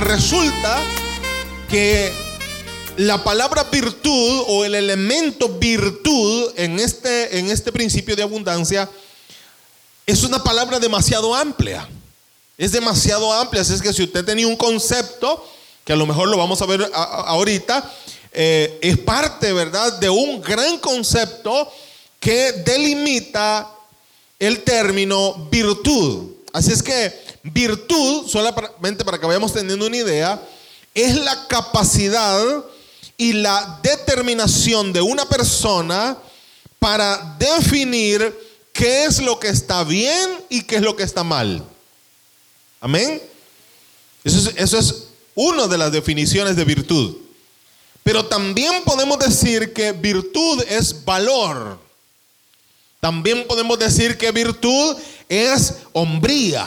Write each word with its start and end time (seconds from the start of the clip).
Resulta 0.00 0.82
que 1.70 2.12
la 2.96 3.22
palabra 3.22 3.62
virtud 3.64 4.42
o 4.48 4.64
el 4.64 4.74
elemento 4.74 5.48
virtud 5.48 6.52
en 6.56 6.80
este, 6.80 7.38
en 7.38 7.48
este 7.48 7.70
principio 7.70 8.16
de 8.16 8.24
abundancia 8.24 8.90
es 10.04 10.24
una 10.24 10.42
palabra 10.42 10.80
demasiado 10.80 11.32
amplia. 11.32 11.88
Es 12.58 12.72
demasiado 12.72 13.32
amplia. 13.32 13.62
Así 13.62 13.72
es 13.72 13.80
que 13.80 13.92
si 13.92 14.02
usted 14.02 14.24
tenía 14.24 14.48
un 14.48 14.56
concepto, 14.56 15.48
que 15.84 15.92
a 15.92 15.96
lo 15.96 16.06
mejor 16.06 16.28
lo 16.28 16.36
vamos 16.36 16.60
a 16.60 16.66
ver 16.66 16.90
ahorita, 16.92 17.92
eh, 18.32 18.78
es 18.82 18.98
parte, 18.98 19.52
¿verdad?, 19.52 20.00
de 20.00 20.10
un 20.10 20.42
gran 20.42 20.78
concepto 20.78 21.70
que 22.18 22.50
delimita 22.64 23.70
el 24.40 24.64
término 24.64 25.48
virtud. 25.52 26.32
Así 26.52 26.72
es 26.72 26.82
que 26.82 27.23
virtud, 27.44 28.26
solamente 28.28 29.04
para 29.04 29.18
que 29.18 29.26
vayamos 29.26 29.52
teniendo 29.52 29.86
una 29.86 29.96
idea, 29.96 30.42
es 30.94 31.14
la 31.16 31.46
capacidad 31.46 32.64
y 33.16 33.34
la 33.34 33.80
determinación 33.82 34.92
de 34.92 35.02
una 35.02 35.28
persona 35.28 36.16
para 36.78 37.36
definir 37.38 38.34
qué 38.72 39.04
es 39.04 39.20
lo 39.22 39.38
que 39.38 39.48
está 39.48 39.84
bien 39.84 40.44
y 40.48 40.62
qué 40.62 40.76
es 40.76 40.82
lo 40.82 40.96
que 40.96 41.02
está 41.02 41.22
mal. 41.22 41.64
Amén. 42.80 43.22
Eso 44.24 44.50
es, 44.78 45.08
una 45.36 45.66
de 45.66 45.78
las 45.78 45.90
definiciones 45.90 46.54
de 46.54 46.64
virtud. 46.64 47.16
Pero 48.02 48.26
también 48.26 48.84
podemos 48.84 49.18
decir 49.18 49.72
que 49.72 49.92
virtud 49.92 50.62
es 50.68 51.04
valor. 51.04 51.78
También 53.00 53.46
podemos 53.46 53.78
decir 53.78 54.16
que 54.16 54.30
virtud 54.30 54.96
es 55.28 55.76
hombría. 55.92 56.66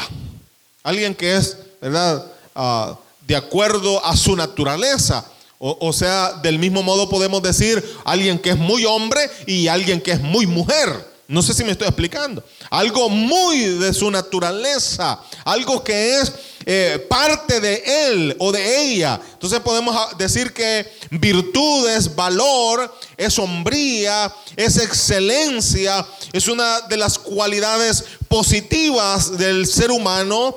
Alguien 0.88 1.14
que 1.14 1.36
es, 1.36 1.58
¿verdad? 1.82 2.32
Ah, 2.56 2.98
de 3.28 3.36
acuerdo 3.36 4.06
a 4.06 4.16
su 4.16 4.38
naturaleza. 4.38 5.26
O, 5.60 5.92
sea, 5.92 6.32
del 6.42 6.60
mismo 6.60 6.82
modo 6.82 7.10
podemos 7.10 7.42
decir 7.42 7.84
alguien 8.06 8.40
que 8.40 8.52
es 8.52 8.58
muy 8.58 8.86
hombre 8.86 9.30
y 9.46 9.68
alguien 9.68 10.00
que 10.00 10.12
es 10.12 10.22
muy 10.22 10.48
mujer. 10.48 10.88
No 11.28 11.42
sé 11.42 11.54
si 11.54 11.66
me 11.66 11.72
estoy 11.72 11.90
explicando. 11.90 12.42
Algo 12.70 13.10
muy 13.10 13.60
de 13.80 13.94
su 13.94 14.10
naturaleza. 14.10 15.20
Algo 15.44 15.84
que 15.84 16.20
es 16.20 16.32
eh, 16.66 17.06
parte 17.10 17.60
de 17.60 17.84
él 18.08 18.36
o 18.40 18.54
de 18.54 18.82
ella. 18.82 19.20
Entonces 19.34 19.60
podemos 19.60 20.18
decir 20.18 20.54
que 20.54 20.90
virtud 21.10 21.90
es 21.90 22.16
valor, 22.16 22.96
es 23.18 23.38
hombría, 23.40 24.34
es 24.56 24.78
excelencia. 24.78 26.08
Es 26.32 26.48
una 26.48 26.80
de 26.82 26.96
las 26.96 27.20
cualidades 27.20 28.06
positivas 28.30 29.38
del 29.38 29.66
ser 29.66 29.92
humano. 29.92 30.56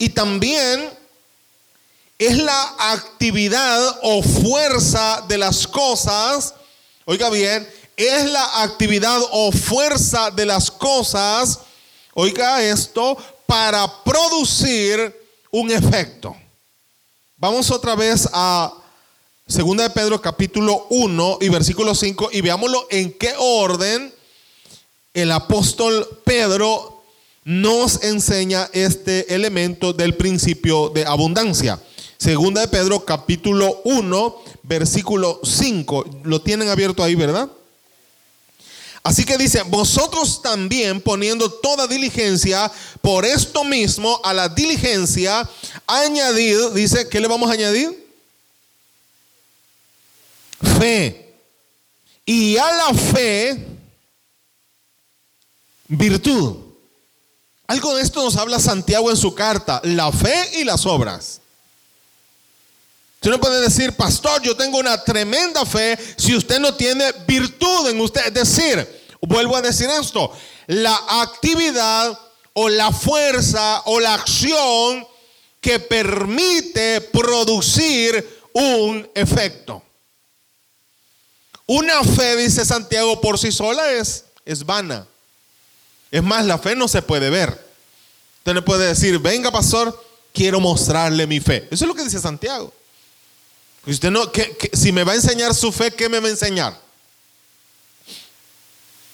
Y 0.00 0.08
también 0.08 0.88
es 2.18 2.38
la 2.38 2.74
actividad 2.78 3.98
o 4.02 4.22
fuerza 4.22 5.22
de 5.28 5.36
las 5.36 5.66
cosas, 5.66 6.54
oiga 7.04 7.28
bien, 7.28 7.68
es 7.98 8.24
la 8.30 8.62
actividad 8.62 9.20
o 9.30 9.52
fuerza 9.52 10.30
de 10.30 10.46
las 10.46 10.70
cosas, 10.70 11.58
oiga 12.14 12.62
esto, 12.62 13.14
para 13.44 14.02
producir 14.02 15.14
un 15.50 15.70
efecto. 15.70 16.34
Vamos 17.36 17.70
otra 17.70 17.94
vez 17.94 18.26
a 18.32 18.72
2 19.44 19.76
de 19.76 19.90
Pedro 19.90 20.18
capítulo 20.18 20.86
1 20.88 21.38
y 21.42 21.50
versículo 21.50 21.94
5 21.94 22.30
y 22.32 22.40
veámoslo 22.40 22.86
en 22.88 23.12
qué 23.12 23.34
orden 23.36 24.14
el 25.12 25.30
apóstol 25.30 26.22
Pedro 26.24 26.99
nos 27.44 28.02
enseña 28.02 28.68
este 28.72 29.34
elemento 29.34 29.92
del 29.92 30.16
principio 30.16 30.90
de 30.90 31.04
abundancia. 31.04 31.80
Segunda 32.18 32.60
de 32.60 32.68
Pedro 32.68 33.04
capítulo 33.04 33.80
1, 33.84 34.36
versículo 34.62 35.40
5. 35.42 36.20
Lo 36.24 36.42
tienen 36.42 36.68
abierto 36.68 37.02
ahí, 37.02 37.14
¿verdad? 37.14 37.50
Así 39.02 39.24
que 39.24 39.38
dice, 39.38 39.62
vosotros 39.62 40.42
también 40.42 41.00
poniendo 41.00 41.50
toda 41.50 41.86
diligencia, 41.86 42.70
por 43.00 43.24
esto 43.24 43.64
mismo 43.64 44.20
a 44.22 44.34
la 44.34 44.50
diligencia, 44.50 45.48
añadid, 45.86 46.72
dice, 46.74 47.08
¿qué 47.08 47.20
le 47.20 47.26
vamos 47.26 47.48
a 47.48 47.54
añadir? 47.54 48.06
Fe. 50.78 51.34
Y 52.26 52.58
a 52.58 52.70
la 52.70 52.94
fe, 52.94 53.66
virtud. 55.88 56.69
Algo 57.70 57.94
de 57.94 58.02
esto 58.02 58.24
nos 58.24 58.36
habla 58.36 58.58
Santiago 58.58 59.10
en 59.10 59.16
su 59.16 59.32
carta, 59.32 59.80
la 59.84 60.10
fe 60.10 60.58
y 60.58 60.64
las 60.64 60.86
obras. 60.86 61.40
Usted 63.14 63.30
no 63.30 63.38
puede 63.38 63.60
decir, 63.60 63.92
pastor, 63.92 64.42
yo 64.42 64.56
tengo 64.56 64.76
una 64.76 65.04
tremenda 65.04 65.64
fe 65.64 65.96
si 66.16 66.34
usted 66.34 66.58
no 66.58 66.74
tiene 66.74 67.12
virtud 67.28 67.88
en 67.88 68.00
usted. 68.00 68.26
Es 68.26 68.34
decir, 68.34 69.16
vuelvo 69.20 69.54
a 69.54 69.62
decir 69.62 69.88
esto, 69.88 70.32
la 70.66 70.98
actividad 71.22 72.18
o 72.54 72.68
la 72.68 72.90
fuerza 72.90 73.82
o 73.84 74.00
la 74.00 74.14
acción 74.14 75.06
que 75.60 75.78
permite 75.78 77.00
producir 77.00 78.42
un 78.52 79.08
efecto. 79.14 79.80
Una 81.66 82.02
fe, 82.02 82.34
dice 82.34 82.64
Santiago, 82.64 83.20
por 83.20 83.38
sí 83.38 83.52
sola 83.52 83.92
es, 83.92 84.24
es 84.44 84.66
vana. 84.66 85.06
Es 86.10 86.22
más, 86.22 86.44
la 86.44 86.58
fe 86.58 86.74
no 86.74 86.88
se 86.88 87.02
puede 87.02 87.30
ver. 87.30 87.50
Usted 88.38 88.54
no 88.54 88.64
puede 88.64 88.86
decir, 88.86 89.18
venga 89.18 89.50
pastor, 89.50 90.04
quiero 90.32 90.60
mostrarle 90.60 91.26
mi 91.26 91.40
fe. 91.40 91.68
Eso 91.70 91.84
es 91.84 91.88
lo 91.88 91.94
que 91.94 92.04
dice 92.04 92.18
Santiago. 92.18 92.72
Usted 93.86 94.10
no, 94.10 94.30
si 94.72 94.92
me 94.92 95.04
va 95.04 95.12
a 95.12 95.16
enseñar 95.16 95.54
su 95.54 95.72
fe, 95.72 95.90
¿qué 95.90 96.08
me 96.08 96.20
va 96.20 96.28
a 96.28 96.30
enseñar? 96.30 96.78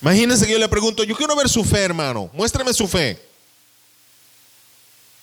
Imagínense 0.00 0.46
que 0.46 0.52
yo 0.52 0.58
le 0.58 0.68
pregunto, 0.68 1.04
yo 1.04 1.16
quiero 1.16 1.36
ver 1.36 1.48
su 1.48 1.64
fe, 1.64 1.82
hermano, 1.82 2.30
muéstrame 2.32 2.72
su 2.72 2.86
fe. 2.86 3.20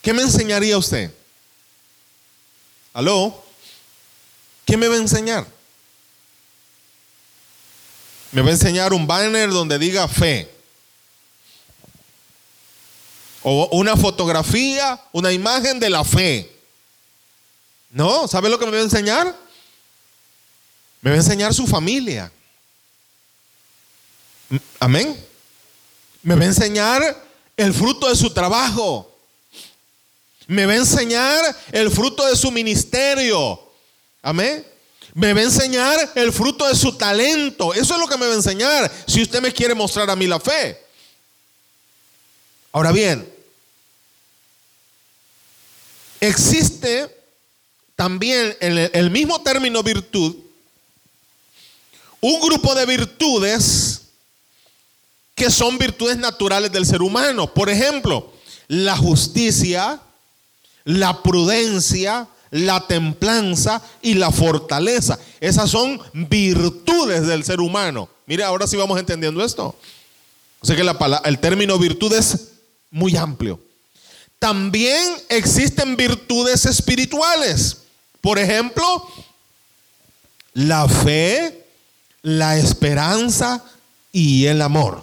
¿Qué 0.02 0.14
me 0.14 0.22
enseñaría 0.22 0.78
usted? 0.78 1.12
¿Aló? 2.94 3.44
¿Qué 4.66 4.78
me 4.78 4.88
va 4.88 4.96
a 4.96 5.00
enseñar? 5.00 5.48
Me 8.32 8.42
va 8.42 8.50
a 8.50 8.52
enseñar 8.52 8.94
un 8.94 9.08
banner 9.08 9.50
donde 9.50 9.80
diga 9.80 10.08
fe. 10.08 10.53
O 13.44 13.68
una 13.74 13.98
fotografía, 13.98 15.00
una 15.12 15.32
imagen 15.32 15.80
de 15.80 15.90
la 15.90 16.04
fe. 16.04 16.50
No, 17.92 18.28
¿sabe 18.28 18.50
lo 18.50 18.58
que 18.58 18.66
me 18.66 18.72
va 18.72 18.80
a 18.80 18.84
enseñar? 18.84 19.36
Me 21.02 21.12
va 21.12 21.16
a 21.16 21.20
enseñar 21.20 21.54
su 21.54 21.68
familia. 21.68 22.32
Amén. 24.80 25.22
Me 26.22 26.36
va 26.36 26.44
a 26.44 26.46
enseñar 26.46 27.24
el 27.58 27.74
fruto 27.74 28.10
de 28.10 28.16
su 28.16 28.34
trabajo. 28.34 29.14
Me 30.48 30.66
va 30.66 30.74
a 30.74 30.78
enseñar 30.78 31.58
el 31.72 31.92
fruto 31.92 32.26
de 32.26 32.36
su 32.36 32.52
ministerio. 32.52 33.60
Amén. 34.22 34.66
Me 35.14 35.34
va 35.34 35.42
a 35.42 35.44
enseñar 35.44 36.12
el 36.16 36.32
fruto 36.32 36.68
de 36.68 36.76
su 36.76 36.94
talento. 36.94 37.74
Eso 37.74 37.94
es 37.94 38.00
lo 38.00 38.08
que 38.08 38.18
me 38.18 38.26
va 38.26 38.32
a 38.32 38.38
enseñar 38.38 38.92
si 39.06 39.22
usted 39.22 39.42
me 39.42 39.52
quiere 39.52 39.76
mostrar 39.76 40.10
a 40.10 40.16
mí 40.16 40.26
la 40.28 40.40
fe. 40.40 40.82
Ahora 42.72 42.92
bien, 42.92 43.33
existe 46.28 47.10
también 47.96 48.56
en 48.60 48.90
el 48.94 49.12
mismo 49.12 49.42
término 49.42 49.84
virtud, 49.84 50.36
un 52.22 52.40
grupo 52.42 52.74
de 52.76 52.86
virtudes 52.86 54.02
que 55.36 55.50
son 55.50 55.78
virtudes 55.78 56.18
naturales 56.18 56.72
del 56.72 56.86
ser 56.86 57.02
humano. 57.02 57.54
Por 57.54 57.70
ejemplo, 57.70 58.32
la 58.68 58.96
justicia, 58.96 60.00
la 60.86 61.22
prudencia, 61.22 62.28
la 62.52 62.88
templanza 62.88 63.82
y 64.02 64.14
la 64.14 64.32
fortaleza. 64.32 65.20
Esas 65.40 65.70
son 65.70 66.00
virtudes 66.14 67.28
del 67.28 67.44
ser 67.44 67.60
humano. 67.60 68.08
Mire, 68.26 68.44
ahora 68.44 68.68
sí 68.68 68.78
vamos 68.78 69.00
entendiendo 69.00 69.44
esto. 69.44 69.76
O 70.62 70.66
sea 70.66 70.76
que 70.76 70.84
el 71.26 71.40
término 71.40 71.78
virtud 71.78 72.14
es 72.14 72.52
muy 72.90 73.18
amplio. 73.18 73.60
También 74.44 75.16
existen 75.30 75.96
virtudes 75.96 76.66
espirituales. 76.66 77.78
Por 78.20 78.38
ejemplo, 78.38 79.08
la 80.54 80.86
fe, 80.90 81.66
la 82.24 82.58
esperanza 82.58 83.64
y 84.12 84.48
el 84.48 84.62
amor. 84.62 85.02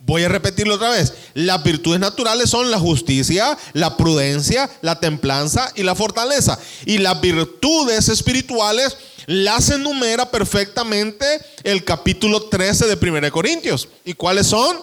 Voy 0.00 0.24
a 0.24 0.28
repetirlo 0.28 0.74
otra 0.74 0.90
vez. 0.90 1.14
Las 1.32 1.64
virtudes 1.64 1.98
naturales 1.98 2.50
son 2.50 2.70
la 2.70 2.78
justicia, 2.78 3.56
la 3.72 3.96
prudencia, 3.96 4.68
la 4.82 5.00
templanza 5.00 5.72
y 5.74 5.82
la 5.82 5.94
fortaleza. 5.94 6.58
Y 6.84 6.98
las 6.98 7.18
virtudes 7.22 8.10
espirituales 8.10 8.98
las 9.24 9.70
enumera 9.70 10.30
perfectamente 10.30 11.24
el 11.64 11.84
capítulo 11.84 12.42
13 12.42 12.84
de 12.84 13.10
1 13.10 13.32
Corintios. 13.32 13.88
¿Y 14.04 14.12
cuáles 14.12 14.46
son? 14.46 14.76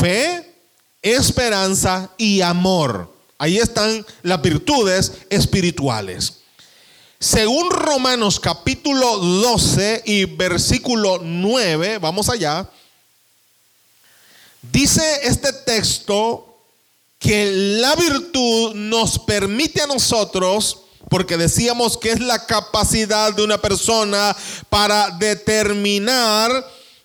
Fe, 0.00 0.51
esperanza 1.02 2.10
y 2.16 2.40
amor. 2.40 3.12
Ahí 3.38 3.58
están 3.58 4.06
las 4.22 4.40
virtudes 4.40 5.12
espirituales. 5.28 6.38
Según 7.18 7.70
Romanos 7.70 8.40
capítulo 8.40 9.18
12 9.18 10.02
y 10.06 10.24
versículo 10.24 11.20
9, 11.22 11.98
vamos 11.98 12.28
allá, 12.28 12.68
dice 14.60 15.20
este 15.22 15.52
texto 15.52 16.52
que 17.18 17.52
la 17.80 17.94
virtud 17.94 18.74
nos 18.74 19.20
permite 19.20 19.80
a 19.82 19.86
nosotros, 19.86 20.78
porque 21.08 21.36
decíamos 21.36 21.96
que 21.96 22.10
es 22.10 22.18
la 22.18 22.44
capacidad 22.46 23.32
de 23.32 23.44
una 23.44 23.58
persona 23.58 24.36
para 24.68 25.10
determinar, 25.10 26.50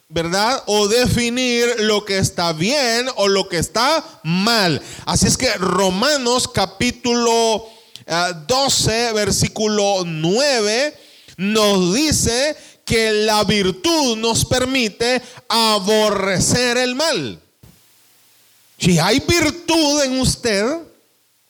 ¿verdad? 0.09 0.63
O 0.68 0.88
definir 0.88 1.68
lo 1.80 2.06
que 2.06 2.18
está 2.18 2.54
bien 2.54 3.07
o 3.15 3.27
lo 3.27 3.50
que 3.50 3.57
está 3.57 4.04
mal. 4.24 4.81
Así 5.06 5.27
es 5.27 5.38
que 5.38 5.54
Romanos 5.56 6.48
capítulo 6.48 7.68
12, 8.48 9.13
versículo 9.13 10.04
9, 10.06 10.98
nos 11.38 11.94
dice 11.94 12.56
que 12.86 13.12
la 13.12 13.44
virtud 13.44 14.15
nos 14.18 14.45
permite 14.45 15.21
aborrecer 15.50 16.77
el 16.77 16.95
mal. 16.95 17.42
Si 18.80 18.98
hay 19.00 19.19
virtud 19.19 20.04
en 20.04 20.21
usted, 20.21 20.63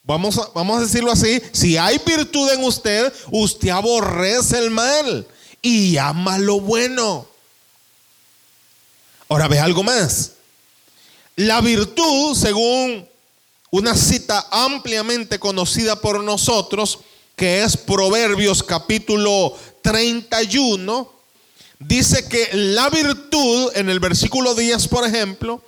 vamos 0.03 0.39
a, 0.39 0.49
vamos 0.55 0.77
a 0.77 0.81
decirlo 0.85 1.11
así, 1.11 1.39
si 1.51 1.77
hay 1.77 2.01
virtud 2.03 2.49
en 2.51 2.63
usted, 2.63 3.13
usted 3.29 3.69
aborrece 3.69 4.57
el 4.57 4.71
mal 4.71 5.27
y 5.61 5.97
ama 5.97 6.39
lo 6.39 6.59
bueno. 6.59 7.27
Ahora 9.29 9.47
ve 9.47 9.59
algo 9.59 9.83
más. 9.83 10.33
La 11.35 11.61
virtud, 11.61 12.35
según 12.35 13.07
una 13.69 13.95
cita 13.95 14.47
ampliamente 14.51 15.37
conocida 15.39 15.99
por 15.99 16.23
nosotros, 16.23 16.99
que 17.35 17.63
es 17.63 17.77
Proverbios 17.77 18.63
capítulo 18.63 19.53
31, 19.81 21.11
dice 21.79 22.27
que 22.27 22.49
la 22.53 22.89
virtud, 22.89 23.71
en 23.75 23.89
el 23.89 23.99
versículo 23.99 24.55
10, 24.55 24.87
por 24.87 25.05
ejemplo, 25.05 25.61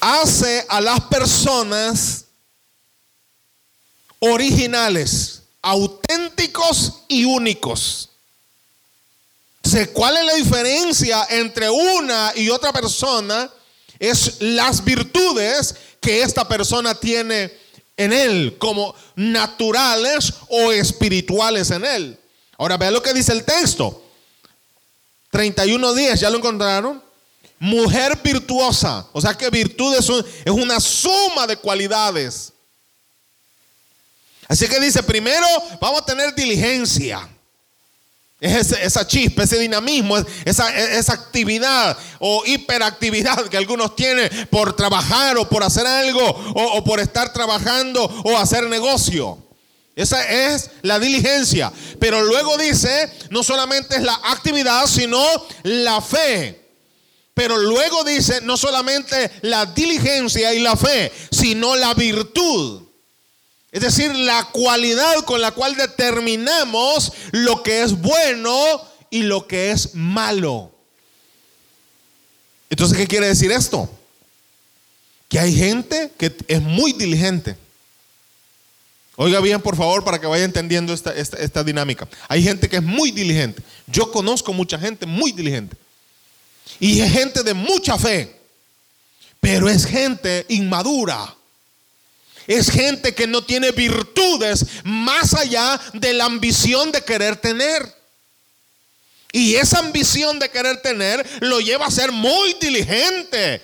hace 0.00 0.64
a 0.68 0.80
las 0.80 1.00
personas 1.02 2.26
originales, 4.20 5.42
auténticos 5.62 7.02
y 7.08 7.24
únicos. 7.24 8.10
¿Cuál 9.92 10.16
es 10.18 10.24
la 10.24 10.34
diferencia 10.34 11.26
entre 11.30 11.68
una 11.68 12.32
y 12.36 12.50
otra 12.50 12.72
persona? 12.72 13.50
Es 13.98 14.36
las 14.40 14.84
virtudes 14.84 15.74
que 16.00 16.22
esta 16.22 16.46
persona 16.46 16.94
tiene 16.94 17.52
en 17.96 18.12
él, 18.12 18.56
como 18.58 18.94
naturales 19.16 20.32
o 20.48 20.70
espirituales 20.70 21.70
en 21.70 21.84
él. 21.84 22.18
Ahora 22.58 22.76
vean 22.76 22.92
lo 22.92 23.02
que 23.02 23.12
dice 23.12 23.32
el 23.32 23.44
texto. 23.44 24.02
31 25.30 25.94
días, 25.94 26.20
¿ya 26.20 26.30
lo 26.30 26.38
encontraron? 26.38 27.02
Mujer 27.58 28.18
virtuosa. 28.22 29.06
O 29.12 29.20
sea 29.20 29.34
que 29.34 29.50
virtud 29.50 29.94
es, 29.94 30.08
es 30.44 30.52
una 30.52 30.78
suma 30.78 31.46
de 31.46 31.56
cualidades. 31.56 32.52
Así 34.46 34.68
que 34.68 34.78
dice, 34.78 35.02
primero 35.02 35.46
vamos 35.80 36.02
a 36.02 36.06
tener 36.06 36.34
diligencia. 36.34 37.28
Es 38.38 38.72
esa 38.72 39.06
chispa, 39.06 39.44
ese 39.44 39.58
dinamismo, 39.58 40.18
esa, 40.44 40.74
esa, 40.76 41.14
actividad 41.14 41.96
o 42.18 42.42
hiperactividad 42.44 43.46
que 43.48 43.56
algunos 43.56 43.96
tienen 43.96 44.28
por 44.50 44.76
trabajar 44.76 45.38
o 45.38 45.48
por 45.48 45.62
hacer 45.62 45.86
algo 45.86 46.22
o 46.54 46.84
por 46.84 47.00
estar 47.00 47.32
trabajando 47.32 48.04
o 48.24 48.36
hacer 48.36 48.64
negocio. 48.68 49.38
Esa 49.96 50.22
es 50.30 50.70
la 50.82 50.98
diligencia. 50.98 51.72
Pero 51.98 52.22
luego 52.22 52.58
dice, 52.58 53.10
no 53.30 53.42
solamente 53.42 53.96
es 53.96 54.02
la 54.02 54.20
actividad, 54.24 54.86
sino 54.86 55.24
la 55.62 56.02
fe. 56.02 56.66
Pero 57.32 57.56
luego 57.56 58.04
dice, 58.04 58.40
no 58.42 58.58
solamente 58.58 59.30
la 59.42 59.64
diligencia 59.66 60.52
y 60.52 60.60
la 60.60 60.76
fe, 60.76 61.10
sino 61.30 61.74
la 61.76 61.94
virtud. 61.94 62.85
Es 63.76 63.82
decir, 63.82 64.16
la 64.16 64.42
cualidad 64.52 65.16
con 65.26 65.42
la 65.42 65.50
cual 65.50 65.76
determinamos 65.76 67.12
lo 67.32 67.62
que 67.62 67.82
es 67.82 67.92
bueno 67.92 68.80
y 69.10 69.20
lo 69.20 69.46
que 69.46 69.70
es 69.70 69.94
malo. 69.94 70.72
Entonces, 72.70 72.96
¿qué 72.96 73.06
quiere 73.06 73.26
decir 73.26 73.52
esto? 73.52 73.86
Que 75.28 75.40
hay 75.40 75.54
gente 75.54 76.10
que 76.16 76.34
es 76.48 76.62
muy 76.62 76.94
diligente. 76.94 77.54
Oiga 79.16 79.40
bien, 79.40 79.60
por 79.60 79.76
favor, 79.76 80.02
para 80.02 80.18
que 80.18 80.26
vaya 80.26 80.44
entendiendo 80.44 80.94
esta, 80.94 81.14
esta, 81.14 81.62
dinámica. 81.62 82.08
Hay 82.28 82.42
gente 82.42 82.70
que 82.70 82.76
es 82.76 82.82
muy 82.82 83.10
diligente. 83.10 83.62
Yo 83.88 84.10
conozco 84.10 84.54
mucha 84.54 84.78
gente 84.78 85.04
muy 85.04 85.32
diligente. 85.32 85.76
Y 86.80 87.02
es 87.02 87.12
gente 87.12 87.42
de 87.42 87.52
mucha 87.52 87.98
fe. 87.98 88.40
Pero 89.38 89.68
es 89.68 89.84
gente 89.84 90.46
inmadura 90.48 91.36
es 92.46 92.70
gente 92.70 93.14
que 93.14 93.26
no 93.26 93.42
tiene 93.42 93.72
virtudes 93.72 94.66
más 94.84 95.34
allá 95.34 95.80
de 95.92 96.14
la 96.14 96.24
ambición 96.24 96.92
de 96.92 97.02
querer 97.02 97.36
tener. 97.36 97.94
Y 99.32 99.56
esa 99.56 99.80
ambición 99.80 100.38
de 100.38 100.50
querer 100.50 100.80
tener 100.80 101.26
lo 101.40 101.60
lleva 101.60 101.86
a 101.86 101.90
ser 101.90 102.12
muy 102.12 102.54
diligente 102.54 103.60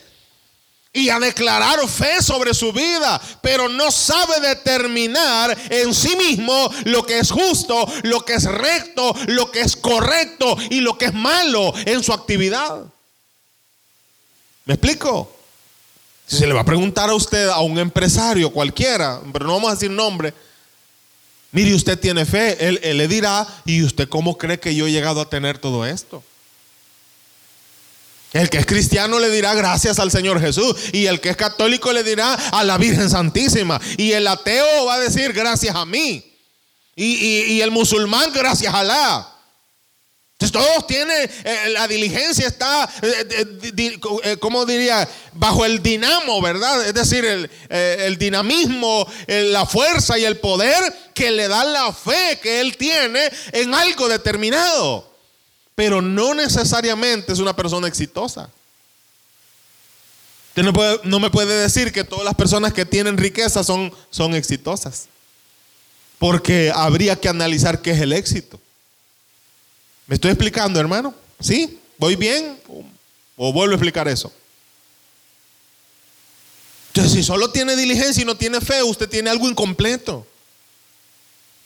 y 0.93 1.09
a 1.09 1.19
declarar 1.19 1.89
fe 1.89 2.23
sobre 2.23 2.53
su 2.53 2.73
vida, 2.73 3.21
pero 3.41 3.69
no 3.69 3.91
sabe 3.91 4.41
determinar 4.41 5.57
en 5.71 5.95
sí 5.95 6.15
mismo 6.17 6.71
lo 6.85 7.07
que 7.07 7.19
es 7.19 7.31
justo, 7.31 7.91
lo 8.03 8.25
que 8.25 8.35
es 8.35 8.45
recto, 8.45 9.15
lo 9.29 9.51
que 9.51 9.61
es 9.61 9.75
correcto 9.75 10.57
y 10.69 10.81
lo 10.81 10.99
que 10.99 11.07
es 11.07 11.15
malo 11.15 11.73
en 11.87 12.03
su 12.03 12.13
actividad. 12.13 12.85
¿Me 14.67 14.75
explico? 14.75 15.42
Se 16.27 16.47
le 16.47 16.53
va 16.53 16.61
a 16.61 16.65
preguntar 16.65 17.11
a 17.11 17.15
usted, 17.15 17.49
a 17.49 17.61
un 17.61 17.79
empresario 17.79 18.51
cualquiera, 18.51 19.21
pero 19.33 19.47
no 19.47 19.55
vamos 19.55 19.71
a 19.71 19.75
decir 19.75 19.91
nombre, 19.91 20.33
mire, 21.51 21.75
usted 21.75 21.99
tiene 21.99 22.25
fe, 22.25 22.57
él, 22.67 22.81
le 22.97 23.09
dirá, 23.09 23.47
¿y 23.65 23.83
usted 23.83 24.09
cómo 24.09 24.39
cree 24.39 24.59
que 24.59 24.75
yo 24.75 24.87
he 24.87 24.93
llegado 24.93 25.21
a 25.21 25.29
tener 25.29 25.59
todo 25.59 25.85
esto? 25.85 26.23
El 28.33 28.49
que 28.49 28.59
es 28.59 28.67
cristiano 28.67 29.19
le 29.19 29.29
dirá 29.29 29.53
gracias 29.55 29.99
al 29.99 30.11
Señor 30.11 30.41
Jesús. 30.41 30.75
Y 30.93 31.05
el 31.05 31.21
que 31.21 31.29
es 31.29 31.37
católico 31.37 31.93
le 31.93 32.03
dirá 32.03 32.33
a 32.33 32.65
la 32.65 32.79
Virgen 32.79 33.11
Santísima. 33.11 33.79
Y 33.99 34.13
el 34.13 34.27
ateo 34.27 34.87
va 34.87 34.95
a 34.95 35.01
decir 35.01 35.35
gracias 35.35 35.77
a 35.77 35.85
mí. 35.85 36.33
Y, 36.97 37.05
y 37.05 37.61
el 37.61 37.71
musulmán 37.71 38.33
gracias 38.33 38.73
a 38.73 38.79
Alá 38.79 39.32
todos 40.51 40.87
tienen, 40.87 41.31
eh, 41.45 41.69
la 41.71 41.87
diligencia 41.87 42.49
está, 42.49 42.89
eh, 43.03 43.59
eh, 44.25 44.37
¿cómo 44.41 44.65
diría? 44.67 45.09
Bajo 45.35 45.65
el 45.65 45.83
dinamo, 45.83 46.41
¿verdad? 46.41 46.85
Es 46.87 46.95
decir, 46.95 47.25
el, 47.25 48.19
dinamismo, 48.19 49.07
la 49.27 49.67
fuerza 49.67 50.19
y 50.19 50.25
el 50.25 50.39
poder 50.39 50.83
que 51.15 51.31
le 51.31 51.49
da 51.49 51.65
la 51.65 51.93
fe 51.93 52.39
que 52.43 52.61
él 52.61 52.77
tiene 52.77 53.31
en 53.53 53.75
algo 53.75 54.09
determinado. 54.09 55.11
Pero 55.75 56.03
no 56.03 56.35
necesariamente 56.35 57.33
es 57.33 57.39
una 57.39 57.55
persona 57.55 57.89
exitosa. 57.89 58.51
Usted 60.55 61.01
no 61.05 61.21
me 61.21 61.31
puede 61.31 61.63
decir 61.63 61.93
que 61.93 62.05
todas 62.05 62.25
las 62.25 62.35
personas 62.35 62.73
que 62.73 62.85
tienen 62.85 63.17
riqueza 63.17 63.65
son, 63.65 63.93
son 64.11 64.35
exitosas. 64.35 65.09
Porque 66.19 66.71
habría 66.75 67.17
que 67.17 67.29
analizar 67.29 67.81
qué 67.81 67.93
es 67.93 68.01
el 68.01 68.13
éxito. 68.13 68.61
¿Me 70.07 70.15
estoy 70.17 70.31
explicando, 70.31 70.81
hermano? 70.81 71.15
¿Sí? 71.41 71.79
¿Voy 71.99 72.17
bien? 72.17 72.59
¿O 73.37 73.53
vuelvo 73.53 73.73
a 73.73 73.77
explicar 73.77 74.09
eso? 74.09 74.33
Entonces, 76.89 77.13
si 77.13 77.23
solo 77.23 77.51
tiene 77.51 77.75
diligencia 77.75 78.23
y 78.23 78.27
no 78.27 78.37
tiene 78.37 78.61
fe, 78.61 78.83
usted 78.83 79.09
tiene 79.09 79.31
algo 79.31 79.49
incompleto. 79.49 80.27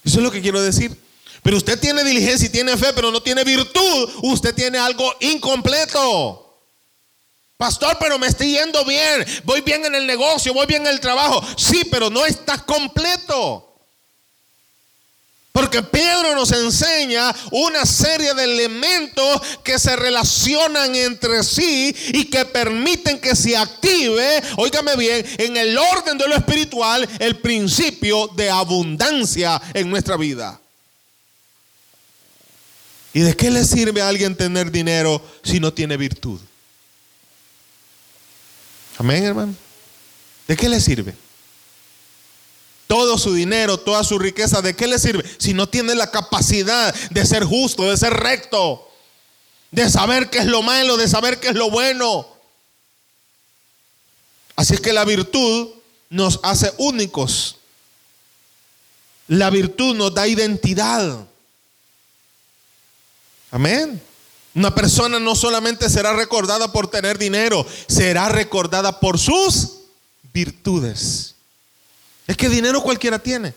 Eso 0.04 0.18
es 0.18 0.22
lo 0.22 0.30
que 0.30 0.40
quiero 0.40 0.62
decir. 0.62 0.96
Pero 1.42 1.56
usted 1.56 1.78
tiene 1.80 2.04
diligencia 2.04 2.46
y 2.46 2.50
tiene 2.50 2.76
fe, 2.76 2.92
pero 2.94 3.10
no 3.10 3.20
tiene 3.20 3.42
virtud. 3.42 4.10
Usted 4.22 4.54
tiene 4.54 4.78
algo 4.78 5.12
incompleto. 5.20 6.46
Pastor, 7.56 7.96
pero 7.98 8.18
me 8.18 8.26
estoy 8.26 8.52
yendo 8.52 8.84
bien. 8.84 9.24
Voy 9.44 9.62
bien 9.62 9.84
en 9.84 9.94
el 9.94 10.06
negocio, 10.06 10.52
voy 10.52 10.66
bien 10.66 10.82
en 10.82 10.92
el 10.92 11.00
trabajo. 11.00 11.42
Sí, 11.56 11.82
pero 11.90 12.10
no 12.10 12.24
está 12.24 12.58
completo. 12.58 13.65
Porque 15.56 15.82
Pedro 15.82 16.34
nos 16.34 16.52
enseña 16.52 17.34
una 17.50 17.86
serie 17.86 18.34
de 18.34 18.44
elementos 18.44 19.40
que 19.64 19.78
se 19.78 19.96
relacionan 19.96 20.94
entre 20.94 21.42
sí 21.42 21.96
y 22.08 22.26
que 22.26 22.44
permiten 22.44 23.18
que 23.18 23.34
se 23.34 23.56
active, 23.56 24.42
óigame 24.58 24.94
bien, 24.96 25.24
en 25.38 25.56
el 25.56 25.78
orden 25.78 26.18
de 26.18 26.28
lo 26.28 26.36
espiritual, 26.36 27.08
el 27.18 27.38
principio 27.38 28.28
de 28.36 28.50
abundancia 28.50 29.58
en 29.72 29.88
nuestra 29.88 30.18
vida. 30.18 30.60
¿Y 33.14 33.20
de 33.20 33.34
qué 33.34 33.50
le 33.50 33.64
sirve 33.64 34.02
a 34.02 34.08
alguien 34.08 34.36
tener 34.36 34.70
dinero 34.70 35.22
si 35.42 35.58
no 35.58 35.72
tiene 35.72 35.96
virtud? 35.96 36.38
Amén, 38.98 39.24
hermano. 39.24 39.54
¿De 40.46 40.54
qué 40.54 40.68
le 40.68 40.80
sirve? 40.80 41.14
Todo 42.86 43.18
su 43.18 43.34
dinero, 43.34 43.78
toda 43.78 44.04
su 44.04 44.18
riqueza, 44.18 44.62
¿de 44.62 44.76
qué 44.76 44.86
le 44.86 44.98
sirve? 44.98 45.24
Si 45.38 45.54
no 45.54 45.68
tiene 45.68 45.94
la 45.94 46.10
capacidad 46.10 46.94
de 47.10 47.26
ser 47.26 47.44
justo, 47.44 47.90
de 47.90 47.96
ser 47.96 48.12
recto, 48.14 48.88
de 49.70 49.90
saber 49.90 50.30
qué 50.30 50.38
es 50.38 50.46
lo 50.46 50.62
malo, 50.62 50.96
de 50.96 51.08
saber 51.08 51.40
qué 51.40 51.48
es 51.48 51.54
lo 51.54 51.70
bueno. 51.70 52.26
Así 54.54 54.74
es 54.74 54.80
que 54.80 54.92
la 54.92 55.04
virtud 55.04 55.70
nos 56.08 56.40
hace 56.42 56.72
únicos. 56.78 57.56
La 59.28 59.50
virtud 59.50 59.94
nos 59.94 60.14
da 60.14 60.26
identidad. 60.28 61.26
Amén. 63.50 64.00
Una 64.54 64.74
persona 64.74 65.20
no 65.20 65.34
solamente 65.34 65.90
será 65.90 66.14
recordada 66.14 66.72
por 66.72 66.88
tener 66.88 67.18
dinero, 67.18 67.66
será 67.88 68.28
recordada 68.30 69.00
por 69.00 69.18
sus 69.18 69.80
virtudes. 70.32 71.35
Es 72.26 72.36
que 72.36 72.48
dinero 72.48 72.82
cualquiera 72.82 73.18
tiene. 73.18 73.54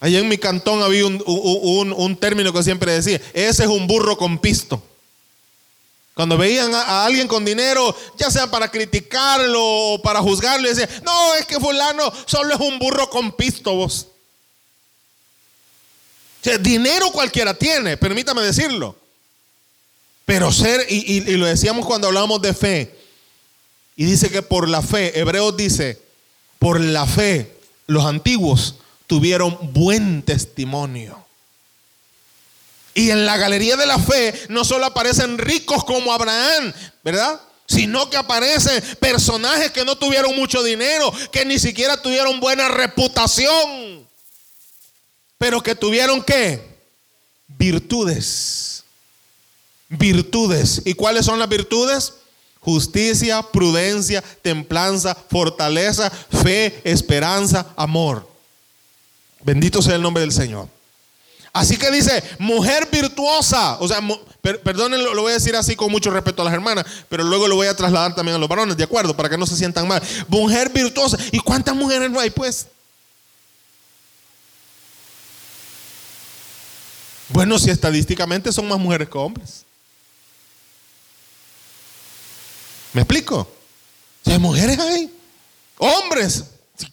Allá 0.00 0.18
en 0.18 0.28
mi 0.28 0.38
cantón 0.38 0.82
había 0.82 1.06
un, 1.06 2.16
término 2.20 2.52
que 2.52 2.62
siempre 2.62 2.92
decía, 2.92 3.20
ese 3.32 3.64
es 3.64 3.68
un 3.68 3.86
burro 3.86 4.16
con 4.16 4.38
pisto. 4.38 4.82
Cuando 6.14 6.38
veían 6.38 6.74
a, 6.74 7.04
alguien 7.04 7.28
con 7.28 7.44
dinero, 7.44 7.94
ya 8.18 8.30
sea 8.30 8.50
para 8.50 8.70
criticarlo 8.70 9.62
o 9.62 10.02
para 10.02 10.20
juzgarlo, 10.20 10.68
decían, 10.68 10.88
no, 11.04 11.34
es 11.34 11.46
que 11.46 11.60
fulano 11.60 12.12
solo 12.26 12.54
es 12.54 12.60
un 12.60 12.78
burro 12.78 13.08
con 13.10 13.32
pisto 13.32 13.74
vos. 13.74 14.08
dinero 16.60 17.10
cualquiera 17.10 17.54
tiene, 17.54 17.96
permítame 17.96 18.42
decirlo. 18.42 18.96
Pero 20.24 20.52
ser, 20.52 20.86
y, 20.90 21.18
y 21.18 21.36
lo 21.36 21.46
decíamos 21.46 21.86
cuando 21.86 22.08
hablábamos 22.08 22.40
de 22.42 22.52
fe, 22.52 22.98
y 23.94 24.04
dice 24.04 24.30
que 24.30 24.42
por 24.42 24.68
la 24.68 24.82
fe, 24.82 25.18
Hebreos 25.18 25.56
dice, 25.56 26.05
por 26.58 26.80
la 26.80 27.06
fe, 27.06 27.56
los 27.86 28.04
antiguos 28.04 28.76
tuvieron 29.06 29.72
buen 29.72 30.22
testimonio. 30.22 31.24
Y 32.94 33.10
en 33.10 33.26
la 33.26 33.36
galería 33.36 33.76
de 33.76 33.86
la 33.86 33.98
fe 33.98 34.34
no 34.48 34.64
solo 34.64 34.86
aparecen 34.86 35.36
ricos 35.36 35.84
como 35.84 36.12
Abraham, 36.12 36.72
¿verdad? 37.04 37.40
Sino 37.66 38.08
que 38.08 38.16
aparecen 38.16 38.82
personajes 38.98 39.70
que 39.70 39.84
no 39.84 39.96
tuvieron 39.96 40.34
mucho 40.34 40.62
dinero, 40.62 41.12
que 41.30 41.44
ni 41.44 41.58
siquiera 41.58 42.00
tuvieron 42.00 42.40
buena 42.40 42.68
reputación, 42.68 44.06
pero 45.36 45.62
que 45.62 45.74
tuvieron 45.74 46.22
qué? 46.22 46.62
Virtudes. 47.48 48.84
Virtudes. 49.88 50.82
¿Y 50.84 50.94
cuáles 50.94 51.26
son 51.26 51.38
las 51.38 51.48
virtudes? 51.48 52.14
Justicia, 52.66 53.42
prudencia, 53.42 54.20
templanza, 54.42 55.16
fortaleza, 55.30 56.10
fe, 56.10 56.80
esperanza, 56.82 57.64
amor. 57.76 58.28
Bendito 59.44 59.80
sea 59.80 59.94
el 59.94 60.02
nombre 60.02 60.22
del 60.22 60.32
Señor. 60.32 60.68
Así 61.52 61.76
que 61.76 61.92
dice, 61.92 62.24
mujer 62.40 62.88
virtuosa. 62.90 63.78
O 63.78 63.86
sea, 63.86 64.00
perdonen, 64.42 65.04
lo 65.04 65.22
voy 65.22 65.30
a 65.30 65.34
decir 65.34 65.54
así 65.54 65.76
con 65.76 65.92
mucho 65.92 66.10
respeto 66.10 66.42
a 66.42 66.46
las 66.46 66.54
hermanas, 66.54 66.84
pero 67.08 67.22
luego 67.22 67.46
lo 67.46 67.54
voy 67.54 67.68
a 67.68 67.76
trasladar 67.76 68.16
también 68.16 68.34
a 68.34 68.38
los 68.40 68.48
varones, 68.48 68.76
¿de 68.76 68.82
acuerdo? 68.82 69.16
Para 69.16 69.28
que 69.28 69.38
no 69.38 69.46
se 69.46 69.56
sientan 69.56 69.86
mal. 69.86 70.02
Mujer 70.26 70.70
virtuosa. 70.70 71.16
¿Y 71.30 71.38
cuántas 71.38 71.76
mujeres 71.76 72.10
no 72.10 72.18
hay, 72.18 72.30
pues? 72.30 72.66
Bueno, 77.28 77.60
si 77.60 77.70
estadísticamente 77.70 78.52
son 78.52 78.66
más 78.66 78.78
mujeres 78.80 79.08
que 79.08 79.18
hombres. 79.18 79.65
¿Me 82.96 83.02
explico? 83.02 83.46
Si 84.24 84.38
mujeres 84.38 84.78
hay, 84.78 85.14
hombres, 85.76 86.44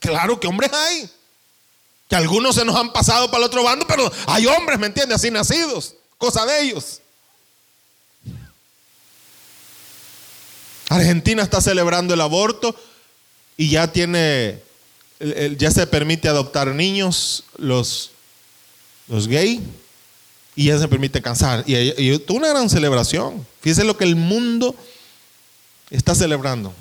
claro 0.01 0.37
que 0.37 0.47
hombres 0.47 0.69
hay. 0.73 1.09
Que 2.09 2.17
algunos 2.17 2.55
se 2.55 2.65
nos 2.65 2.75
han 2.75 2.91
pasado 2.91 3.27
para 3.27 3.37
el 3.37 3.43
otro 3.45 3.63
bando, 3.63 3.87
pero 3.87 4.11
hay 4.27 4.45
hombres, 4.45 4.77
¿me 4.79 4.87
entiendes? 4.87 5.15
Así 5.15 5.31
nacidos, 5.31 5.95
cosa 6.17 6.45
de 6.45 6.61
ellos. 6.61 6.99
Argentina 10.89 11.41
está 11.41 11.61
celebrando 11.61 12.13
el 12.13 12.19
aborto 12.19 12.75
y 13.55 13.69
ya 13.69 13.89
tiene, 13.89 14.61
ya 15.57 15.71
se 15.71 15.87
permite 15.87 16.27
adoptar 16.27 16.75
niños, 16.75 17.45
los, 17.55 18.11
los 19.07 19.29
gay, 19.29 19.65
y 20.53 20.65
ya 20.65 20.77
se 20.77 20.89
permite 20.89 21.21
casar. 21.21 21.63
Y, 21.65 21.77
y, 21.77 22.25
una 22.27 22.49
gran 22.49 22.69
celebración. 22.69 23.47
Fíjese 23.61 23.85
lo 23.85 23.95
que 23.95 24.03
el 24.03 24.17
mundo 24.17 24.75
está 25.97 26.15
celebrando. 26.15 26.73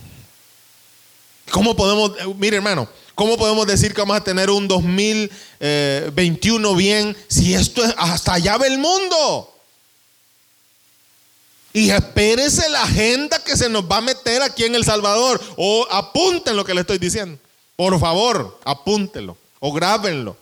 ¿Cómo 1.51 1.77
podemos, 1.77 2.13
eh, 2.19 2.35
mire 2.39 2.57
hermano, 2.57 2.89
cómo 3.15 3.37
podemos 3.37 3.67
decir 3.67 3.93
que 3.93 4.01
vamos 4.01 4.17
a 4.17 4.25
tener 4.25 4.51
un 4.51 4.67
2021 4.67 6.75
bien 6.75 7.17
si 7.29 7.55
esto 7.55 7.85
es 7.85 7.95
hasta 7.99 8.35
allá 8.35 8.57
ve 8.59 8.69
el 8.69 8.79
mundo? 8.79 9.49
Y 11.75 11.91
espérese 11.91 12.69
la 12.69 12.83
agenda 12.83 13.43
que 13.43 13.57
se 13.57 13.69
nos 13.69 13.85
va 13.85 13.99
a 13.99 14.03
meter 14.03 14.43
aquí 14.43 14.65
en 14.65 14.75
El 14.75 14.85
Salvador. 14.85 15.41
O 15.57 15.87
apunten 15.91 16.57
lo 16.57 16.65
que 16.65 16.75
le 16.75 16.83
estoy 16.83 16.99
diciendo. 16.99 17.39
Por 17.77 17.99
favor, 17.99 18.61
apúntenlo. 18.65 19.39
O 19.59 19.73
grábenlo. 19.73 20.37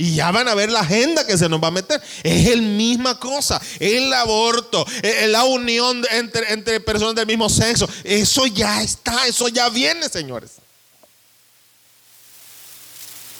Y 0.00 0.14
ya 0.14 0.30
van 0.30 0.48
a 0.48 0.54
ver 0.54 0.70
la 0.72 0.80
agenda 0.80 1.26
que 1.26 1.36
se 1.36 1.46
nos 1.46 1.62
va 1.62 1.68
a 1.68 1.72
meter. 1.72 2.00
Es 2.22 2.48
el 2.48 2.62
misma 2.62 3.20
cosa. 3.20 3.60
El 3.78 4.10
aborto, 4.14 4.86
eh, 5.02 5.26
la 5.28 5.44
unión 5.44 6.02
entre, 6.10 6.54
entre 6.54 6.80
personas 6.80 7.16
del 7.16 7.26
mismo 7.26 7.50
sexo. 7.50 7.86
Eso 8.02 8.46
ya 8.46 8.80
está, 8.80 9.26
eso 9.26 9.48
ya 9.48 9.68
viene, 9.68 10.08
señores. 10.08 10.52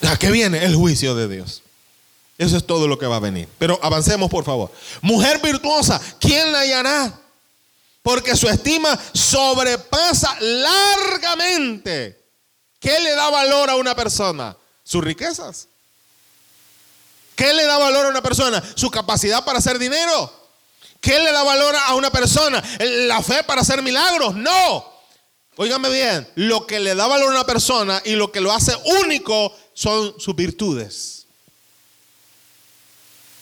¿A 0.07 0.15
qué 0.17 0.29
viene? 0.29 0.63
El 0.63 0.75
juicio 0.75 1.15
de 1.15 1.27
Dios. 1.27 1.63
Eso 2.37 2.57
es 2.57 2.67
todo 2.67 2.87
lo 2.87 2.99
que 2.99 3.07
va 3.07 3.15
a 3.15 3.21
venir. 3.21 3.47
Pero 3.57 3.79
avancemos, 3.81 4.29
por 4.29 4.45
favor. 4.45 4.71
Mujer 5.01 5.41
virtuosa, 5.41 5.99
¿quién 6.19 6.51
la 6.51 6.59
hallará? 6.59 7.19
Porque 8.03 8.35
su 8.35 8.47
estima 8.47 8.99
sobrepasa 9.15 10.39
largamente. 10.39 12.23
¿Qué 12.79 12.99
le 12.99 13.15
da 13.15 13.31
valor 13.31 13.71
a 13.71 13.77
una 13.77 13.95
persona? 13.95 14.55
Sus 14.83 15.03
riquezas. 15.03 15.67
¿Qué 17.41 17.55
le 17.55 17.63
da 17.63 17.79
valor 17.79 18.05
a 18.05 18.09
una 18.09 18.21
persona? 18.21 18.61
Su 18.75 18.91
capacidad 18.91 19.43
para 19.43 19.57
hacer 19.57 19.79
dinero. 19.79 20.31
¿Qué 20.99 21.17
le 21.17 21.31
da 21.31 21.41
valor 21.41 21.75
a 21.87 21.95
una 21.95 22.11
persona? 22.11 22.61
La 23.07 23.23
fe 23.23 23.43
para 23.43 23.61
hacer 23.61 23.81
milagros. 23.81 24.35
No. 24.35 24.85
Óigame 25.55 25.89
bien, 25.89 26.27
lo 26.35 26.67
que 26.67 26.79
le 26.79 26.93
da 26.93 27.07
valor 27.07 27.29
a 27.29 27.31
una 27.31 27.43
persona 27.43 27.99
y 28.05 28.11
lo 28.11 28.31
que 28.31 28.41
lo 28.41 28.51
hace 28.51 28.73
único 29.03 29.57
son 29.73 30.13
sus 30.19 30.35
virtudes. 30.35 31.25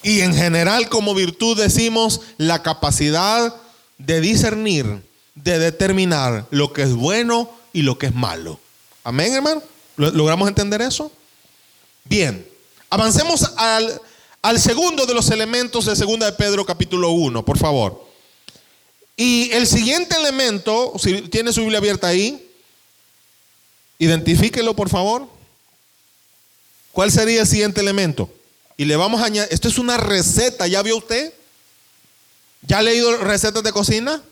Y 0.02 0.22
en 0.22 0.34
general 0.34 0.88
como 0.88 1.14
virtud 1.14 1.58
decimos 1.58 2.22
la 2.38 2.64
capacidad 2.64 3.54
de 3.98 4.22
discernir, 4.22 5.04
de 5.36 5.60
determinar 5.60 6.46
lo 6.52 6.72
que 6.72 6.84
es 6.84 6.94
bueno 6.94 7.54
y 7.74 7.82
lo 7.82 7.98
que 7.98 8.06
es 8.06 8.16
malo. 8.16 8.62
Amén, 9.04 9.34
hermano. 9.34 9.62
¿Logramos 9.98 10.48
entender 10.48 10.82
eso? 10.82 11.12
Bien. 12.06 12.49
Avancemos 12.90 13.52
al, 13.56 14.60
segundo 14.60 15.06
de 15.06 15.14
los 15.14 15.30
elementos 15.30 15.86
de 15.86 15.96
segunda 15.96 16.26
de 16.26 16.32
Pedro 16.32 16.66
capítulo 16.66 17.12
1, 17.12 17.46
por 17.46 17.58
favor. 17.58 18.04
Y 19.16 19.52
el 19.52 19.68
siguiente 19.68 20.16
elemento, 20.16 20.94
si 20.98 21.22
tiene 21.24 21.54
su 21.54 21.62
Biblia 21.62 21.78
abierta 21.78 22.08
ahí, 22.08 22.50
identifíquelo 24.00 24.76
por 24.76 24.90
favor. 24.90 25.28
¿Cuál 26.92 27.12
sería 27.12 27.42
el 27.42 27.48
siguiente 27.48 27.82
elemento? 27.82 28.28
Y 28.76 28.86
le 28.86 28.96
vamos 28.96 29.22
a 29.22 29.26
añadir, 29.26 29.54
esto 29.54 29.68
es 29.68 29.78
una 29.78 29.98
receta, 29.98 30.66
¿ya 30.66 30.82
vio 30.82 30.98
usted? 30.98 31.32
¿Ya 32.64 32.80
ha 32.80 32.82
leído 32.82 33.18
recetas 33.18 33.62
de 33.62 33.72
cocina? 33.72 34.24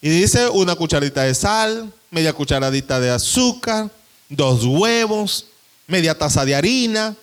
Y 0.00 0.08
dice 0.08 0.48
una 0.48 0.74
cucharadita 0.74 1.22
de 1.22 1.34
sal, 1.34 1.92
media 2.10 2.32
cucharadita 2.32 2.98
de 2.98 3.10
azúcar, 3.10 3.90
dos 4.28 4.64
huevos, 4.64 5.46
media 5.86 6.18
taza 6.18 6.44
de 6.44 6.54
harina, 6.54 7.16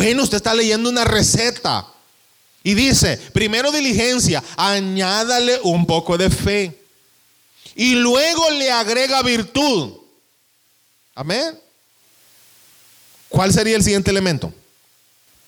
bueno, 0.00 0.22
usted 0.22 0.38
está 0.38 0.54
leyendo 0.54 0.88
una 0.88 1.04
receta. 1.04 1.86
Y 2.62 2.72
dice, 2.72 3.18
primero 3.34 3.70
diligencia, 3.70 4.42
añádale 4.56 5.60
un 5.62 5.84
poco 5.84 6.16
de 6.16 6.30
fe. 6.30 6.82
Y 7.74 7.96
luego 7.96 8.48
le 8.48 8.72
agrega 8.72 9.22
virtud. 9.22 9.98
Amén. 11.14 11.60
¿Cuál 13.28 13.52
sería 13.52 13.76
el 13.76 13.84
siguiente 13.84 14.10
elemento? 14.10 14.54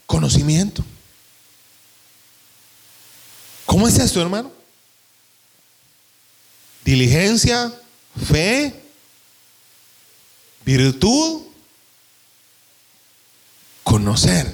Conocimiento. 0.04 0.84
¿Cómo 3.64 3.88
es 3.88 3.96
esto, 3.96 4.20
hermano? 4.20 4.52
Diligencia, 6.84 7.72
fe, 8.28 8.82
virtud 10.62 11.51
conocer. 13.92 14.50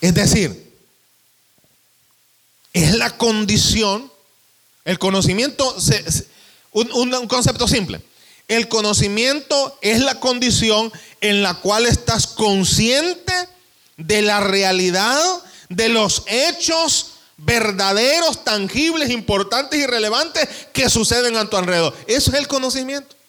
Es 0.00 0.12
decir, 0.12 0.74
es 2.72 2.96
la 2.96 3.16
condición, 3.16 4.10
el 4.84 4.98
conocimiento, 4.98 5.76
un, 6.72 7.28
concepto 7.28 7.68
simple, 7.68 8.02
el 8.48 8.66
conocimiento 8.66 9.78
es 9.82 10.00
la 10.00 10.18
condición 10.18 10.92
en 11.20 11.44
la 11.44 11.54
cual 11.60 11.86
estás 11.86 12.26
consciente 12.26 13.34
de 13.96 14.22
la 14.22 14.40
realidad, 14.40 15.44
de 15.68 15.90
los 15.90 16.24
hechos 16.26 17.12
verdaderos, 17.36 18.42
tangibles, 18.42 19.10
importantes 19.10 19.78
y 19.78 19.86
relevantes 19.86 20.48
que 20.72 20.90
suceden 20.90 21.36
a 21.36 21.48
tu 21.48 21.56
alrededor. 21.56 21.96
Eso 22.08 22.32
es 22.32 22.38
el 22.40 22.48
conocimiento. 22.48 23.19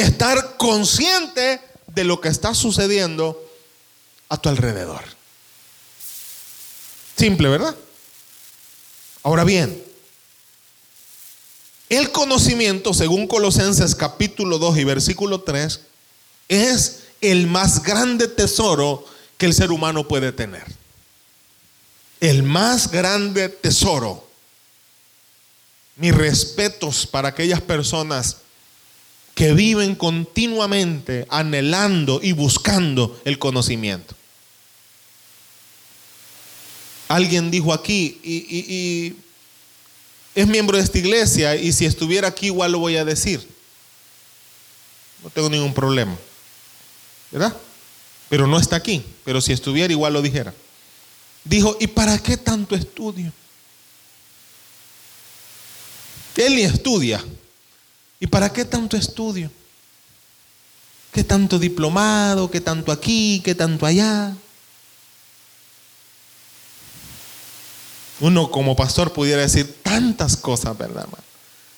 Estar 0.00 0.56
consciente 0.56 1.60
de 1.88 2.04
lo 2.04 2.22
que 2.22 2.30
está 2.30 2.54
sucediendo 2.54 3.38
a 4.30 4.38
tu 4.38 4.48
alrededor. 4.48 5.02
Simple, 7.16 7.50
¿verdad? 7.50 7.76
Ahora 9.22 9.44
bien, 9.44 9.84
el 11.90 12.10
conocimiento, 12.12 12.94
según 12.94 13.26
Colosenses 13.26 13.94
capítulo 13.94 14.58
2 14.58 14.78
y 14.78 14.84
versículo 14.84 15.42
3, 15.42 15.80
es 16.48 17.00
el 17.20 17.46
más 17.46 17.82
grande 17.82 18.26
tesoro 18.26 19.04
que 19.36 19.44
el 19.44 19.52
ser 19.52 19.70
humano 19.70 20.08
puede 20.08 20.32
tener. 20.32 20.64
El 22.20 22.42
más 22.42 22.90
grande 22.90 23.50
tesoro. 23.50 24.26
Mis 25.96 26.14
respetos 26.14 27.06
para 27.06 27.28
aquellas 27.28 27.60
personas 27.60 28.38
que 29.40 29.54
viven 29.54 29.94
continuamente 29.94 31.26
anhelando 31.30 32.20
y 32.22 32.32
buscando 32.32 33.18
el 33.24 33.38
conocimiento. 33.38 34.14
Alguien 37.08 37.50
dijo 37.50 37.72
aquí, 37.72 38.20
y, 38.22 39.14
es 40.34 40.46
miembro 40.46 40.76
de 40.76 40.82
esta 40.82 40.98
iglesia, 40.98 41.56
y 41.56 41.72
si 41.72 41.86
estuviera 41.86 42.28
aquí 42.28 42.46
igual 42.48 42.72
lo 42.72 42.80
voy 42.80 42.98
a 42.98 43.04
decir. 43.06 43.48
No 45.24 45.30
tengo 45.30 45.48
ningún 45.48 45.72
problema. 45.72 46.14
¿Verdad? 47.30 47.56
Pero 48.28 48.46
no 48.46 48.60
está 48.60 48.76
aquí, 48.76 49.02
pero 49.24 49.40
si 49.40 49.54
estuviera 49.54 49.90
igual 49.90 50.12
lo 50.12 50.20
dijera. 50.20 50.52
Dijo, 51.44 51.78
¿y 51.80 51.86
para 51.86 52.18
qué 52.18 52.36
tanto 52.36 52.74
estudio? 52.74 53.32
Él 56.36 56.56
ni 56.56 56.62
estudia. 56.62 57.24
¿Y 58.20 58.26
para 58.26 58.52
qué 58.52 58.66
tanto 58.66 58.98
estudio? 58.98 59.50
¿Qué 61.10 61.24
tanto 61.24 61.58
diplomado? 61.58 62.50
¿Qué 62.50 62.60
tanto 62.60 62.92
aquí? 62.92 63.40
¿Qué 63.42 63.54
tanto 63.54 63.86
allá? 63.86 64.36
Uno 68.20 68.50
como 68.50 68.76
pastor 68.76 69.14
pudiera 69.14 69.40
decir 69.40 69.82
tantas 69.82 70.36
cosas, 70.36 70.76
¿verdad, 70.76 71.04
hermano? 71.04 71.24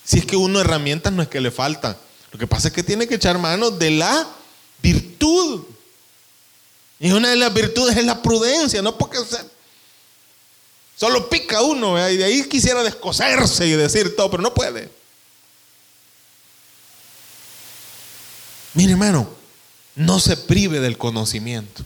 Si 0.05 0.19
es 0.19 0.27
que 0.27 0.37
uno 0.37 0.61
herramientas 0.61 1.13
no 1.13 1.23
es 1.23 1.29
que 1.29 1.41
le 1.41 1.53
faltan. 1.53 1.97
Lo 2.33 2.39
que 2.39 2.49
pasa 2.49 2.69
es 2.69 2.75
que 2.75 2.83
tiene 2.83 3.07
que 3.07 3.15
echar 3.15 3.39
mano 3.39 3.71
de 3.71 3.93
la 3.93 4.27
virtud. 4.83 5.63
Y 6.99 7.13
una 7.13 7.29
de 7.31 7.37
las 7.37 7.55
virtudes 7.55 7.97
es 7.97 8.05
la 8.05 8.21
prudencia, 8.21 8.83
no 8.83 8.99
porque 8.99 9.19
solo 10.97 11.31
pica 11.31 11.63
uno, 11.63 12.11
y 12.11 12.17
de 12.17 12.25
ahí 12.25 12.45
quisiera 12.49 12.83
descoserse 12.83 13.67
y 13.67 13.73
decir 13.73 14.17
todo, 14.17 14.31
pero 14.31 14.43
no 14.43 14.53
puede. 14.53 15.02
Mire, 18.75 18.93
hermano, 18.93 19.29
no 19.95 20.19
se 20.19 20.37
prive 20.37 20.81
del 20.81 20.97
conocimiento. 20.97 21.85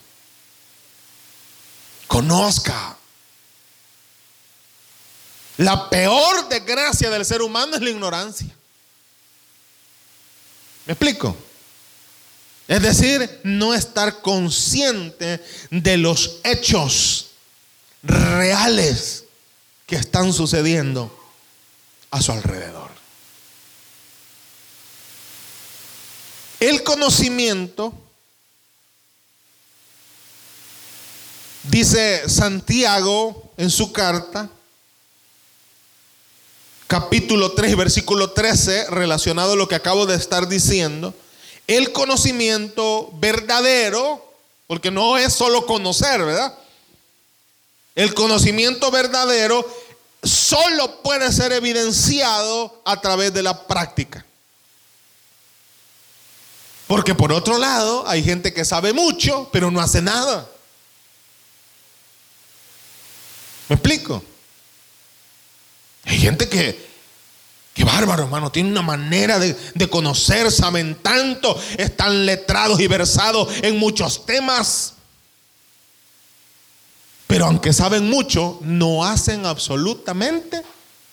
Conozca. 2.07 2.97
La 5.59 5.89
peor 5.91 6.49
desgracia 6.49 7.11
del 7.11 7.25
ser 7.25 7.43
humano 7.43 7.77
es 7.77 7.83
la 7.83 7.91
ignorancia. 7.91 8.55
¿Me 10.87 10.93
explico? 10.93 11.37
Es 12.69 12.83
decir, 12.83 13.41
no 13.45 13.75
estar 13.75 14.21
consciente 14.21 15.43
de 15.71 15.97
los 15.97 16.39
hechos 16.45 17.29
reales 18.03 19.25
que 19.87 19.97
están 19.97 20.33
sucediendo 20.33 21.17
a 22.11 22.21
su 22.21 22.33
alrededor. 22.33 22.86
El 26.61 26.83
conocimiento, 26.83 27.93
dice 31.65 32.29
Santiago 32.29 33.53
en 33.59 33.71
su 33.71 33.93
carta, 33.93 34.49
capítulo 36.87 37.53
3, 37.53 37.77
versículo 37.77 38.31
13, 38.31 38.87
relacionado 38.91 39.53
a 39.53 39.57
lo 39.57 39.69
que 39.69 39.75
acabo 39.75 40.07
de 40.07 40.17
estar 40.17 40.49
diciendo, 40.49 41.15
el 41.67 41.93
conocimiento 41.93 43.11
verdadero, 43.15 44.25
porque 44.67 44.91
no 44.91 45.19
es 45.19 45.33
solo 45.33 45.67
conocer, 45.67 46.25
¿verdad? 46.25 46.57
El 47.95 48.15
conocimiento 48.15 48.91
verdadero 48.91 49.67
solo 50.23 51.03
puede 51.03 51.33
ser 51.33 51.53
evidenciado 51.53 52.83
a 52.85 53.01
través 53.01 53.33
de 53.33 53.43
la 53.43 53.67
práctica. 53.67 54.26
Porque 56.87 57.15
por 57.15 57.33
otro 57.33 57.59
lado, 57.59 58.05
hay 58.07 58.23
gente 58.23 58.53
que 58.53 58.65
sabe 58.65 58.93
mucho, 58.93 59.49
pero 59.53 59.71
no 59.71 59.81
hace 59.81 60.01
nada. 60.01 60.49
¿Me 63.69 63.75
explico? 63.75 64.23
Hay 66.05 66.19
gente 66.19 66.49
que, 66.49 66.89
que 67.75 67.83
bárbaro, 67.83 68.23
hermano, 68.23 68.53
tiene 68.53 68.71
una 68.71 68.83
manera 68.83 69.41
de, 69.41 69.57
de 69.75 69.91
conocer, 69.91 70.53
saben 70.53 70.95
tanto, 71.03 71.61
están 71.77 72.25
letrados 72.25 72.79
y 72.79 72.87
versados 72.87 73.49
en 73.63 73.77
muchos 73.79 74.25
temas. 74.25 74.95
Pero 77.27 77.47
aunque 77.47 77.73
saben 77.73 78.09
mucho, 78.09 78.61
no 78.63 79.05
hacen 79.05 79.45
absolutamente 79.45 80.63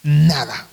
nada. 0.03 0.67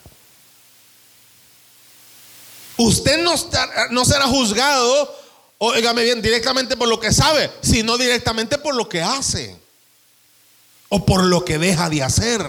Usted 2.83 3.23
no, 3.23 4.05
será 4.07 4.27
juzgado, 4.27 5.15
oígame 5.59 6.03
bien, 6.03 6.23
directamente 6.23 6.79
por 6.79 6.89
lo 6.89 6.99
que 6.99 7.13
sabe, 7.13 7.51
sino 7.61 7.99
directamente 7.99 8.57
por 8.57 8.75
lo 8.75 8.89
que 8.89 9.03
hace 9.03 9.55
o 10.89 11.05
por 11.05 11.25
lo 11.25 11.45
que 11.45 11.59
deja 11.59 11.91
de 11.91 12.03
hacer. 12.03 12.43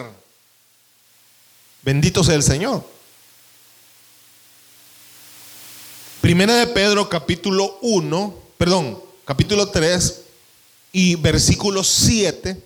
Bendito 1.81 2.23
sea 2.23 2.35
el 2.35 2.43
Señor. 2.43 2.81
Primera 6.21 6.55
de 6.55 6.67
Pedro 6.67 7.09
capítulo 7.09 7.77
1, 7.81 8.33
perdón, 8.57 9.03
capítulo 9.25 9.67
3 9.67 10.21
y 10.93 11.15
versículo 11.15 11.83
7 11.83 12.63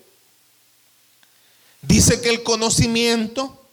dice 1.81 2.21
que 2.21 2.29
el 2.29 2.43
conocimiento 2.43 3.64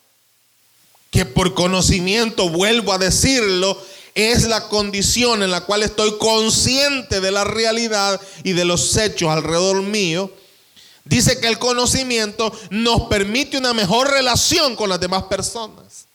que 1.13 1.27
por 1.27 1.53
conocimiento, 1.53 2.49
vuelvo 2.49 2.93
a 2.93 2.99
decirlo, 2.99 3.79
es 4.15 4.45
la 4.45 4.69
condición 4.69 5.43
en 5.43 5.51
la 5.51 5.61
cual 5.61 5.83
estoy 5.83 6.17
consciente 6.17 7.21
de 7.21 7.31
la 7.31 7.45
realidad 7.45 8.19
y 8.43 8.53
de 8.53 8.65
los 8.65 8.97
hechos 8.97 9.29
alrededor 9.29 9.83
mío. 9.83 10.33
Dice 11.05 11.39
que 11.39 11.49
el 11.49 11.59
conocimiento 11.59 12.51
nos 12.71 13.03
permite 13.09 13.59
una 13.59 13.75
mejor 13.75 14.11
relación 14.11 14.75
con 14.75 14.89
las 14.89 15.01
demás 15.01 15.25
personas. 15.25 16.07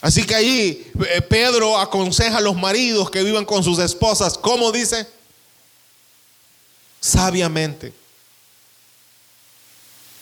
Así 0.00 0.24
que 0.24 0.34
ahí 0.34 0.92
eh, 1.10 1.22
Pedro 1.22 1.78
aconseja 1.78 2.38
a 2.38 2.40
los 2.40 2.56
maridos 2.56 3.08
que 3.08 3.22
vivan 3.22 3.44
con 3.44 3.62
sus 3.62 3.78
esposas, 3.78 4.36
¿cómo 4.36 4.72
dice? 4.72 5.06
Sabiamente. 7.00 8.01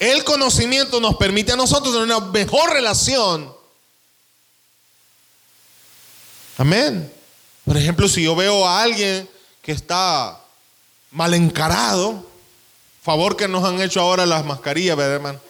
El 0.00 0.24
conocimiento 0.24 0.98
nos 0.98 1.16
permite 1.16 1.52
a 1.52 1.56
nosotros 1.56 1.92
tener 1.92 2.06
una 2.06 2.20
mejor 2.20 2.72
relación. 2.72 3.54
Amén. 6.56 7.12
Por 7.66 7.76
ejemplo, 7.76 8.08
si 8.08 8.22
yo 8.22 8.34
veo 8.34 8.66
a 8.66 8.82
alguien 8.82 9.28
que 9.60 9.72
está 9.72 10.40
mal 11.10 11.34
encarado, 11.34 12.26
favor 13.02 13.36
que 13.36 13.46
nos 13.46 13.62
han 13.62 13.82
hecho 13.82 14.00
ahora 14.00 14.24
las 14.24 14.44
mascarillas, 14.46 14.96
¿verdad, 14.96 15.16
hermano? 15.16 15.40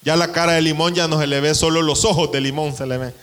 Ya 0.00 0.16
la 0.16 0.32
cara 0.32 0.52
de 0.52 0.62
limón 0.62 0.94
ya 0.94 1.06
no 1.06 1.20
se 1.20 1.26
le 1.26 1.40
ve, 1.40 1.54
solo 1.54 1.82
los 1.82 2.06
ojos 2.06 2.32
de 2.32 2.40
limón 2.40 2.74
se 2.74 2.86
le 2.86 2.96
ve. 2.96 3.14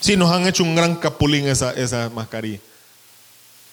Sí, 0.00 0.16
nos 0.16 0.32
han 0.32 0.46
hecho 0.46 0.62
un 0.62 0.74
gran 0.74 0.96
capulín 0.96 1.46
esa, 1.46 1.72
esa 1.72 2.08
mascarilla. 2.08 2.60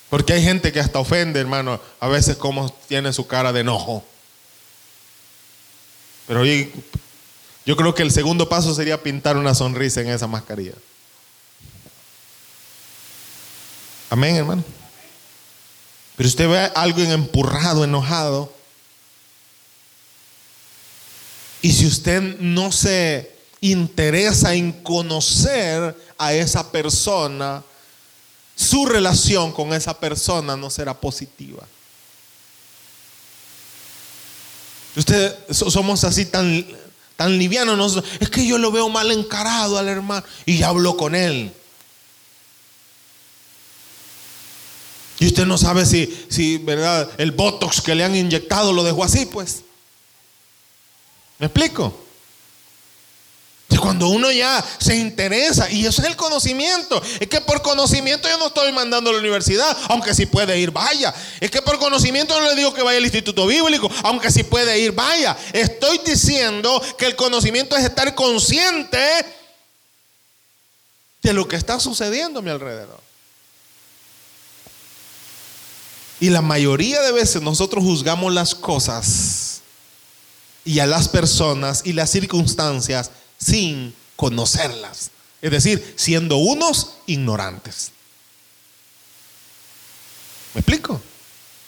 Porque 0.10 0.34
hay 0.34 0.44
gente 0.44 0.72
que 0.72 0.80
hasta 0.80 1.00
ofende, 1.00 1.40
hermano, 1.40 1.82
a 2.00 2.08
veces 2.08 2.38
como 2.38 2.72
tiene 2.88 3.12
su 3.12 3.28
cara 3.28 3.52
de 3.52 3.62
enojo. 3.62 4.04
Pero 6.28 6.46
yo 6.46 7.76
creo 7.76 7.94
que 7.94 8.04
el 8.04 8.12
segundo 8.12 8.48
paso 8.48 8.74
sería 8.74 9.02
pintar 9.02 9.38
una 9.38 9.54
sonrisa 9.54 10.02
en 10.02 10.10
esa 10.10 10.28
mascarilla. 10.28 10.74
Amén, 14.10 14.38
hermano. 14.38 14.64
Pero 16.16 16.30
usted 16.30 16.50
ve 16.50 16.60
a 16.60 16.66
alguien 16.68 17.12
empurrado, 17.12 17.84
enojado. 17.84 18.54
Y 21.62 21.72
si 21.74 21.86
usted 21.86 22.22
no 22.40 22.72
se 22.72 23.36
interesa 23.60 24.54
en 24.54 24.72
conocer 24.72 25.96
a 26.18 26.34
esa 26.34 26.72
persona, 26.72 27.64
su 28.58 28.88
relación 28.88 29.52
con 29.52 29.72
esa 29.72 30.00
persona 30.00 30.58
no 30.58 30.72
será 30.72 31.00
positiva. 31.00 31.64
Ustedes 34.96 35.36
somos 35.52 36.04
así 36.04 36.26
tan, 36.26 36.66
tan 37.16 37.38
livianos. 37.38 38.04
es 38.20 38.30
que 38.30 38.48
yo 38.48 38.58
lo 38.58 38.72
veo 38.72 38.90
mal 38.90 39.12
encarado 39.12 39.78
al 39.78 39.88
hermano 39.88 40.26
y 40.44 40.58
ya 40.58 40.70
habló 40.70 40.98
con 40.98 41.14
él. 41.14 41.54
Y 45.20 45.28
usted 45.28 45.46
no 45.46 45.60
sabe 45.60 45.86
si, 45.86 46.26
si, 46.28 46.58
¿verdad? 46.58 47.12
El 47.20 47.32
botox 47.32 47.80
que 47.82 47.94
le 47.94 48.04
han 48.04 48.16
inyectado 48.16 48.74
lo 48.74 48.84
dejó 48.84 49.04
así, 49.04 49.28
pues. 49.28 49.62
¿Me 51.38 51.46
explico? 51.46 52.07
Cuando 53.88 54.10
uno 54.10 54.30
ya 54.34 54.62
se 54.80 54.98
interesa, 54.98 55.72
y 55.72 55.86
eso 55.86 56.02
es 56.02 56.10
el 56.10 56.18
conocimiento, 56.18 57.02
es 57.22 57.28
que 57.30 57.40
por 57.40 57.62
conocimiento 57.62 58.28
yo 58.28 58.38
no 58.38 58.48
estoy 58.48 58.74
mandando 58.74 59.10
a 59.10 59.14
la 59.14 59.20
universidad, 59.20 59.78
aunque 59.88 60.14
si 60.14 60.26
puede 60.26 60.60
ir, 60.60 60.72
vaya. 60.72 61.16
Es 61.40 61.50
que 61.50 61.62
por 61.62 61.80
conocimiento 61.80 62.38
no 62.38 62.50
le 62.50 62.56
digo 62.56 62.74
que 62.74 62.84
vaya 62.84 62.98
al 62.98 63.06
instituto 63.06 63.48
bíblico, 63.48 63.90
aunque 64.04 64.30
si 64.30 64.44
puede 64.44 64.78
ir, 64.78 64.92
vaya. 64.92 65.38
Estoy 65.54 66.02
diciendo 66.06 66.82
que 66.98 67.06
el 67.06 67.16
conocimiento 67.16 67.78
es 67.78 67.86
estar 67.86 68.14
consciente 68.14 69.00
de 71.22 71.32
lo 71.32 71.48
que 71.48 71.56
está 71.56 71.80
sucediendo 71.80 72.40
a 72.40 72.42
mi 72.42 72.50
alrededor. 72.50 73.00
Y 76.20 76.30
la 76.30 76.42
mayoría 76.42 77.02
de 77.04 77.14
veces 77.14 77.42
nosotros 77.42 77.86
juzgamos 77.86 78.34
las 78.34 78.54
cosas 78.54 79.62
y 80.66 80.80
a 80.80 80.86
las 80.86 81.08
personas 81.08 81.84
y 81.86 81.94
las 81.94 82.10
circunstancias 82.10 83.12
sin 83.38 83.94
conocerlas. 84.16 85.12
Es 85.42 85.52
decir, 85.52 85.94
siendo 85.98 86.38
unos 86.38 86.94
ignorantes. 87.06 87.92
¿Me 90.54 90.62
explico? 90.62 91.02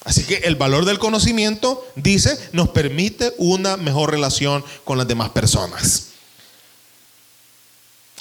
Así 0.03 0.23
que 0.23 0.37
el 0.37 0.55
valor 0.55 0.85
del 0.85 0.97
conocimiento, 0.97 1.85
dice, 1.95 2.37
nos 2.51 2.69
permite 2.69 3.33
una 3.37 3.77
mejor 3.77 4.11
relación 4.11 4.63
con 4.83 4.97
las 4.97 5.07
demás 5.07 5.29
personas. 5.29 6.05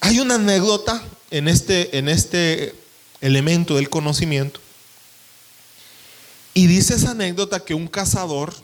Hay 0.00 0.20
una 0.20 0.34
anécdota 0.34 1.02
en 1.30 1.48
este, 1.48 1.96
en 1.98 2.08
este 2.08 2.74
elemento 3.20 3.76
del 3.76 3.88
conocimiento. 3.88 4.60
Y 6.54 6.66
dice 6.66 6.94
esa 6.94 7.12
anécdota 7.12 7.60
que 7.60 7.74
un 7.74 7.88
cazador 7.88 8.54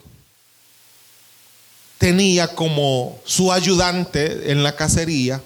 tenía 2.05 2.53
como 2.53 3.19
su 3.25 3.51
ayudante 3.51 4.51
en 4.51 4.61
la 4.61 4.75
cacería 4.75 5.41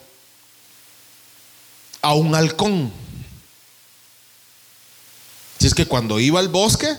a 2.02 2.14
un 2.14 2.36
halcón. 2.36 2.92
Si 5.58 5.68
es 5.68 5.74
que 5.74 5.86
cuando 5.86 6.20
iba 6.20 6.42
al 6.42 6.50
bosque, 6.50 6.98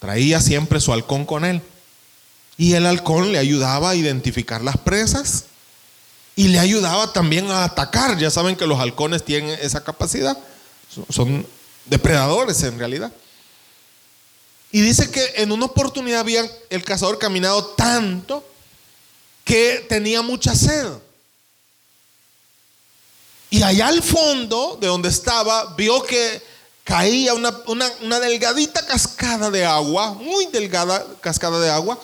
traía 0.00 0.40
siempre 0.40 0.80
su 0.80 0.92
halcón 0.92 1.26
con 1.26 1.44
él. 1.44 1.62
Y 2.58 2.72
el 2.72 2.86
halcón 2.86 3.30
le 3.30 3.38
ayudaba 3.38 3.90
a 3.90 3.94
identificar 3.94 4.64
las 4.64 4.78
presas 4.78 5.44
y 6.34 6.48
le 6.48 6.58
ayudaba 6.58 7.12
también 7.12 7.52
a 7.52 7.62
atacar. 7.62 8.18
Ya 8.18 8.32
saben 8.32 8.56
que 8.56 8.66
los 8.66 8.80
halcones 8.80 9.24
tienen 9.24 9.56
esa 9.62 9.84
capacidad. 9.84 10.36
Son 11.08 11.46
depredadores 11.84 12.60
en 12.64 12.80
realidad. 12.80 13.12
Y 14.76 14.82
dice 14.82 15.10
que 15.10 15.24
en 15.36 15.52
una 15.52 15.64
oportunidad 15.64 16.20
había 16.20 16.46
el 16.68 16.84
cazador 16.84 17.18
caminado 17.18 17.64
tanto 17.68 18.46
que 19.42 19.86
tenía 19.88 20.20
mucha 20.20 20.54
sed. 20.54 20.86
Y 23.48 23.62
allá 23.62 23.88
al 23.88 24.02
fondo 24.02 24.76
de 24.78 24.88
donde 24.88 25.08
estaba, 25.08 25.74
vio 25.76 26.02
que 26.02 26.42
caía 26.84 27.32
una, 27.32 27.58
una, 28.02 28.20
delgadita 28.20 28.84
cascada 28.84 29.50
de 29.50 29.64
agua, 29.64 30.12
muy 30.12 30.44
delgada 30.48 31.06
cascada 31.22 31.58
de 31.58 31.70
agua, 31.70 31.98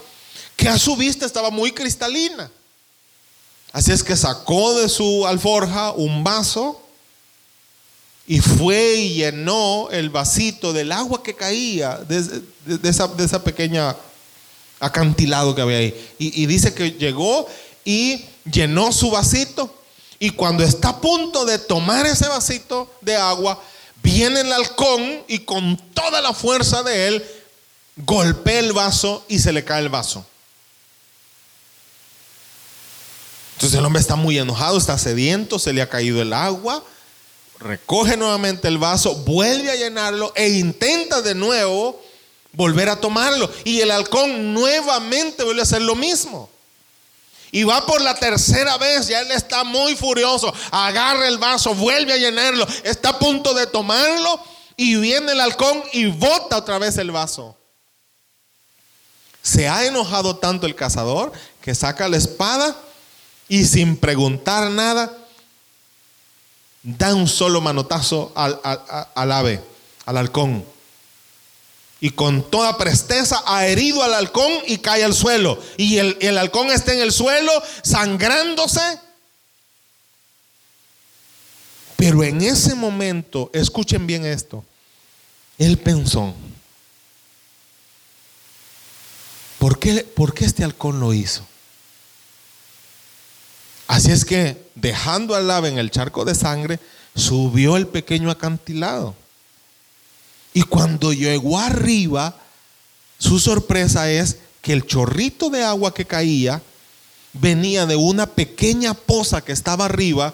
que 0.56 0.70
a 0.70 0.78
su 0.78 0.96
vista 0.96 1.26
estaba 1.26 1.50
muy 1.50 1.72
cristalina. 1.72 2.50
Así 3.70 3.92
es 3.92 4.02
que 4.02 4.16
sacó 4.16 4.78
de 4.78 4.88
su 4.88 5.26
alforja 5.26 5.92
un 5.92 6.24
vaso 6.24 6.80
y 8.26 8.40
fue 8.40 8.94
y 8.94 9.14
llenó 9.14 9.88
el 9.90 10.10
vasito 10.10 10.72
del 10.72 10.92
agua 10.92 11.22
que 11.22 11.34
caía 11.34 11.96
de, 11.96 12.42
esa, 12.84 13.42
pequeña 13.42 13.96
acantilado 14.78 15.54
que 15.54 15.62
había 15.62 15.78
ahí. 15.78 16.14
Y, 16.18 16.46
dice 16.46 16.72
que 16.72 16.92
llegó 16.92 17.46
y 17.84 18.24
llenó 18.50 18.92
su 18.92 19.10
vasito. 19.10 19.74
Y 20.20 20.30
cuando 20.30 20.62
está 20.62 20.90
a 20.90 21.00
punto 21.00 21.44
de 21.44 21.58
tomar 21.58 22.06
ese 22.06 22.28
vasito 22.28 22.88
de 23.00 23.16
agua, 23.16 23.60
viene 24.02 24.42
el 24.42 24.52
halcón 24.52 25.24
y 25.26 25.40
con 25.40 25.76
toda 25.92 26.20
la 26.20 26.32
fuerza 26.32 26.84
de 26.84 27.08
él 27.08 27.24
golpea 27.96 28.60
el 28.60 28.72
vaso 28.72 29.24
y 29.28 29.40
se 29.40 29.52
le 29.52 29.64
cae 29.64 29.82
el 29.82 29.88
vaso. 29.88 30.24
Entonces 33.54 33.78
el 33.78 33.84
hombre 33.84 34.00
está 34.00 34.14
muy 34.14 34.38
enojado, 34.38 34.78
está 34.78 34.96
sediento, 34.96 35.58
se 35.58 35.72
le 35.72 35.82
ha 35.82 35.88
caído 35.88 36.22
el 36.22 36.32
agua 36.32 36.84
recoge 37.62 38.16
nuevamente 38.16 38.68
el 38.68 38.78
vaso, 38.78 39.14
vuelve 39.16 39.70
a 39.70 39.76
llenarlo 39.76 40.32
e 40.34 40.48
intenta 40.48 41.22
de 41.22 41.34
nuevo 41.34 42.00
volver 42.52 42.88
a 42.88 43.00
tomarlo. 43.00 43.50
Y 43.64 43.80
el 43.80 43.90
halcón 43.90 44.52
nuevamente 44.52 45.44
vuelve 45.44 45.60
a 45.60 45.64
hacer 45.64 45.82
lo 45.82 45.94
mismo. 45.94 46.50
Y 47.50 47.64
va 47.64 47.84
por 47.84 48.00
la 48.00 48.14
tercera 48.14 48.78
vez, 48.78 49.08
ya 49.08 49.20
él 49.20 49.30
está 49.30 49.62
muy 49.62 49.94
furioso, 49.94 50.52
agarra 50.70 51.28
el 51.28 51.36
vaso, 51.36 51.74
vuelve 51.74 52.14
a 52.14 52.16
llenarlo, 52.16 52.66
está 52.82 53.10
a 53.10 53.18
punto 53.18 53.52
de 53.52 53.66
tomarlo 53.66 54.40
y 54.74 54.96
viene 54.96 55.32
el 55.32 55.40
halcón 55.40 55.82
y 55.92 56.06
bota 56.06 56.56
otra 56.56 56.78
vez 56.78 56.96
el 56.96 57.10
vaso. 57.10 57.54
Se 59.42 59.68
ha 59.68 59.84
enojado 59.84 60.36
tanto 60.36 60.66
el 60.66 60.74
cazador 60.74 61.30
que 61.60 61.74
saca 61.74 62.08
la 62.08 62.16
espada 62.16 62.74
y 63.48 63.66
sin 63.66 63.98
preguntar 63.98 64.70
nada, 64.70 65.14
da 66.82 67.14
un 67.14 67.28
solo 67.28 67.60
manotazo 67.60 68.32
al, 68.34 68.60
ave, 69.32 69.62
al 70.06 70.16
halcón. 70.16 70.64
Y 72.00 72.10
con 72.10 72.50
toda 72.50 72.76
presteza 72.78 73.42
ha 73.46 73.66
herido 73.66 74.02
al 74.02 74.14
halcón 74.14 74.50
y 74.66 74.78
cae 74.78 75.04
al 75.04 75.14
suelo. 75.14 75.60
Y 75.76 75.98
el, 75.98 76.16
el 76.20 76.36
halcón 76.36 76.70
está 76.70 76.92
en 76.92 77.00
el 77.00 77.12
suelo 77.12 77.52
sangrándose. 77.82 78.80
Pero 81.96 82.24
en 82.24 82.42
ese 82.42 82.74
momento, 82.74 83.48
escuchen 83.52 84.08
bien 84.08 84.24
esto, 84.24 84.64
él 85.58 85.78
pensó, 85.78 86.34
¿por 89.60 89.78
qué, 89.78 90.02
¿por 90.02 90.34
qué 90.34 90.44
este 90.44 90.64
halcón 90.64 90.98
lo 90.98 91.14
hizo? 91.14 91.46
Así 93.92 94.10
es 94.10 94.24
que, 94.24 94.56
dejando 94.74 95.34
al 95.34 95.50
ave 95.50 95.68
en 95.68 95.76
el 95.76 95.90
charco 95.90 96.24
de 96.24 96.34
sangre, 96.34 96.80
subió 97.14 97.76
el 97.76 97.86
pequeño 97.86 98.30
acantilado. 98.30 99.14
Y 100.54 100.62
cuando 100.62 101.12
llegó 101.12 101.58
arriba, 101.58 102.34
su 103.18 103.38
sorpresa 103.38 104.10
es 104.10 104.38
que 104.62 104.72
el 104.72 104.86
chorrito 104.86 105.50
de 105.50 105.62
agua 105.62 105.92
que 105.92 106.06
caía 106.06 106.62
venía 107.34 107.84
de 107.84 107.96
una 107.96 108.24
pequeña 108.24 108.94
poza 108.94 109.42
que 109.42 109.52
estaba 109.52 109.84
arriba, 109.84 110.32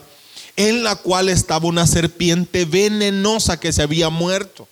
en 0.55 0.85
la 0.85 0.95
cual 0.95 1.29
estaba 1.29 1.67
una 1.67 1.89
serpiente 1.89 2.65
venenosa 2.65 3.59
que 3.59 3.73
se 3.73 3.83
había 3.83 4.09
muerto. 4.09 4.69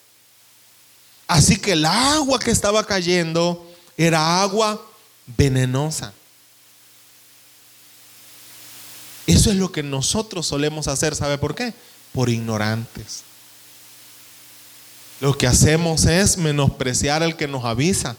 Así 1.26 1.56
que 1.56 1.72
el 1.72 1.86
agua 1.86 2.38
que 2.38 2.52
estaba 2.52 2.86
cayendo 2.86 3.68
era 3.96 4.40
agua 4.40 4.80
venenosa. 5.36 6.12
Eso 9.26 9.50
es 9.50 9.56
lo 9.56 9.72
que 9.72 9.82
nosotros 9.82 10.46
solemos 10.46 10.88
hacer, 10.88 11.14
¿sabe 11.14 11.38
por 11.38 11.54
qué? 11.54 11.74
Por 12.12 12.28
ignorantes. 12.28 13.22
Lo 15.20 15.36
que 15.36 15.46
hacemos 15.46 16.04
es 16.04 16.36
menospreciar 16.36 17.22
al 17.22 17.36
que 17.36 17.48
nos 17.48 17.64
avisa. 17.64 18.16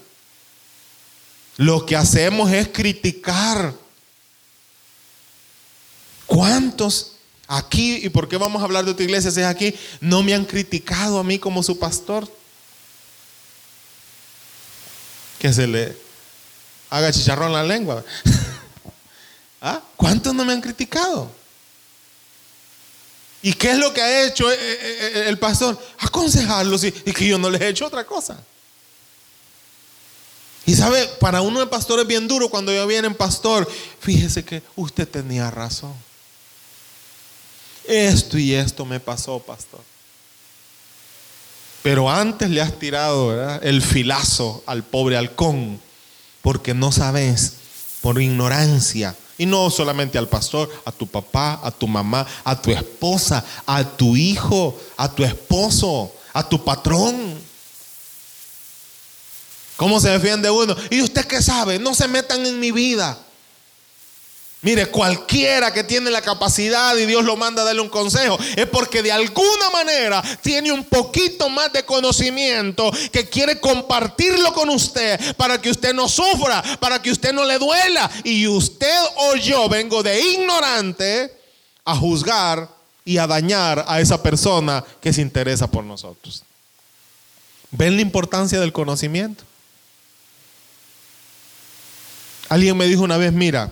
Lo 1.56 1.86
que 1.86 1.96
hacemos 1.96 2.52
es 2.52 2.68
criticar. 2.68 3.74
¿Cuántos 6.26 7.14
aquí, 7.48 8.00
y 8.04 8.10
por 8.10 8.28
qué 8.28 8.38
vamos 8.38 8.62
a 8.62 8.66
hablar 8.66 8.84
de 8.84 8.94
tu 8.94 9.04
iglesia 9.04 9.32
si 9.32 9.40
es 9.40 9.46
aquí, 9.46 9.74
no 10.02 10.22
me 10.24 10.34
han 10.34 10.46
criticado 10.46 11.20
a 11.20 11.24
mí 11.24 11.40
como 11.40 11.64
su 11.64 11.80
pastor? 11.80 12.30
Que 15.40 15.54
se 15.54 15.68
le 15.68 15.96
haga 16.90 17.12
chicharrón 17.12 17.54
la 17.54 17.64
lengua. 17.64 18.04
¿Ah? 19.62 19.82
¿Cuántos 19.96 20.34
no 20.34 20.46
me 20.46 20.54
han 20.54 20.62
criticado? 20.62 21.32
¿Y 23.42 23.54
qué 23.54 23.72
es 23.72 23.78
lo 23.78 23.94
que 23.94 24.02
ha 24.02 24.26
hecho 24.26 24.52
eh, 24.52 24.58
eh, 24.60 24.98
eh, 25.00 25.24
el 25.28 25.38
pastor? 25.38 25.80
Aconsejarlos 26.00 26.84
y 26.84 26.92
que 26.92 27.28
yo 27.28 27.38
no 27.38 27.50
les 27.50 27.62
he 27.62 27.70
hecho 27.70 27.86
otra 27.86 28.06
cosa. 28.06 28.44
Y 30.66 30.76
sabe, 30.76 31.08
para 31.20 31.42
uno 31.42 31.62
de 31.62 31.68
pastor 31.68 32.02
es 32.02 32.08
bien 32.08 32.28
duro 32.28 32.50
cuando 32.50 32.74
ya 32.74 32.86
vienen 32.86 33.16
pastor, 33.16 33.66
fíjese 34.02 34.44
que 34.44 34.62
usted 34.76 35.08
tenía 35.08 35.50
razón. 35.50 35.94
Esto 37.88 38.38
y 38.38 38.54
esto 38.54 38.84
me 38.84 39.00
pasó, 39.00 39.40
pastor. 39.40 39.80
Pero 41.84 42.12
antes 42.12 42.50
le 42.50 42.60
has 42.60 42.78
tirado 42.78 43.60
el 43.62 43.82
filazo 43.82 44.62
al 44.66 44.84
pobre 44.84 45.16
halcón, 45.16 45.80
porque 46.42 46.74
no 46.74 46.92
sabes, 46.92 47.54
por 48.02 48.22
ignorancia. 48.22 49.16
Y 49.38 49.46
no 49.46 49.70
solamente 49.70 50.18
al 50.18 50.28
pastor, 50.28 50.70
a 50.86 50.92
tu 50.92 51.08
papá, 51.08 51.60
a 51.64 51.72
tu 51.72 51.88
mamá, 51.88 52.26
a 52.44 52.60
tu 52.60 52.72
esposa, 52.72 53.44
a 53.66 53.84
tu 53.84 54.16
hijo, 54.16 54.80
a 54.98 55.14
tu 55.14 55.24
esposo, 55.24 56.12
a 56.34 56.48
tu 56.48 56.64
patrón. 56.64 57.38
¿Cómo 59.76 60.00
se 60.00 60.10
defiende 60.10 60.50
uno? 60.50 60.76
¿Y 60.90 61.02
usted 61.02 61.26
qué 61.26 61.42
sabe? 61.42 61.78
No 61.78 61.94
se 61.94 62.08
metan 62.08 62.46
en 62.46 62.60
mi 62.60 62.72
vida. 62.72 63.18
Mire, 64.64 64.88
cualquiera 64.88 65.72
que 65.72 65.84
tiene 65.84 66.10
la 66.10 66.22
capacidad 66.22 66.96
y 66.98 67.06
Dios 67.06 67.24
lo 67.24 67.38
manda 67.38 67.62
a 67.62 67.66
darle 67.66 67.82
un 67.82 67.90
consejo, 67.90 68.40
es 68.56 68.66
porque 68.66 69.04
de 69.04 69.12
alguna 69.12 69.70
manera 69.72 70.24
tiene 70.42 70.72
un 70.72 70.84
poquito 70.84 71.48
más 71.48 71.72
de 71.72 71.86
conocimiento 71.86 72.92
que 73.12 73.30
quiere 73.30 73.60
compartirlo 73.60 74.52
con 74.54 74.70
usted 74.70 75.36
para 75.36 75.62
que 75.62 75.70
usted 75.70 75.94
no 75.94 76.10
sufra, 76.10 76.64
para 76.80 77.00
que 77.02 77.12
usted 77.12 77.34
no 77.34 77.46
le 77.46 77.60
duela. 77.60 78.10
Y 78.24 78.48
usted 78.48 78.98
o 79.18 79.36
yo 79.36 79.70
vengo 79.70 80.02
de 80.02 80.20
ignorante 80.20 81.32
a 81.86 81.96
juzgar 81.96 82.68
y 83.06 83.20
a 83.20 83.28
dañar 83.28 83.86
a 83.88 84.02
esa 84.02 84.22
persona 84.24 84.84
que 85.00 85.14
se 85.14 85.22
interesa 85.22 85.68
por 85.68 85.84
nosotros. 85.84 86.44
¿Ven 87.70 87.96
la 87.96 88.02
importancia 88.02 88.60
del 88.60 88.74
conocimiento? 88.74 89.44
Alguien 92.50 92.76
me 92.76 92.88
dijo 92.88 93.04
una 93.04 93.18
vez, 93.18 93.32
mira, 93.32 93.72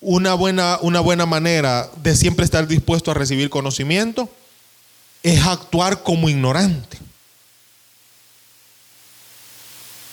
una 0.00 0.34
buena, 0.34 0.78
una 0.80 1.00
buena 1.00 1.26
manera 1.26 1.90
de 1.96 2.16
siempre 2.16 2.44
estar 2.44 2.66
dispuesto 2.66 3.10
a 3.10 3.14
recibir 3.14 3.50
conocimiento 3.50 4.30
es 5.22 5.44
actuar 5.46 6.02
como 6.02 6.28
ignorante. 6.28 6.98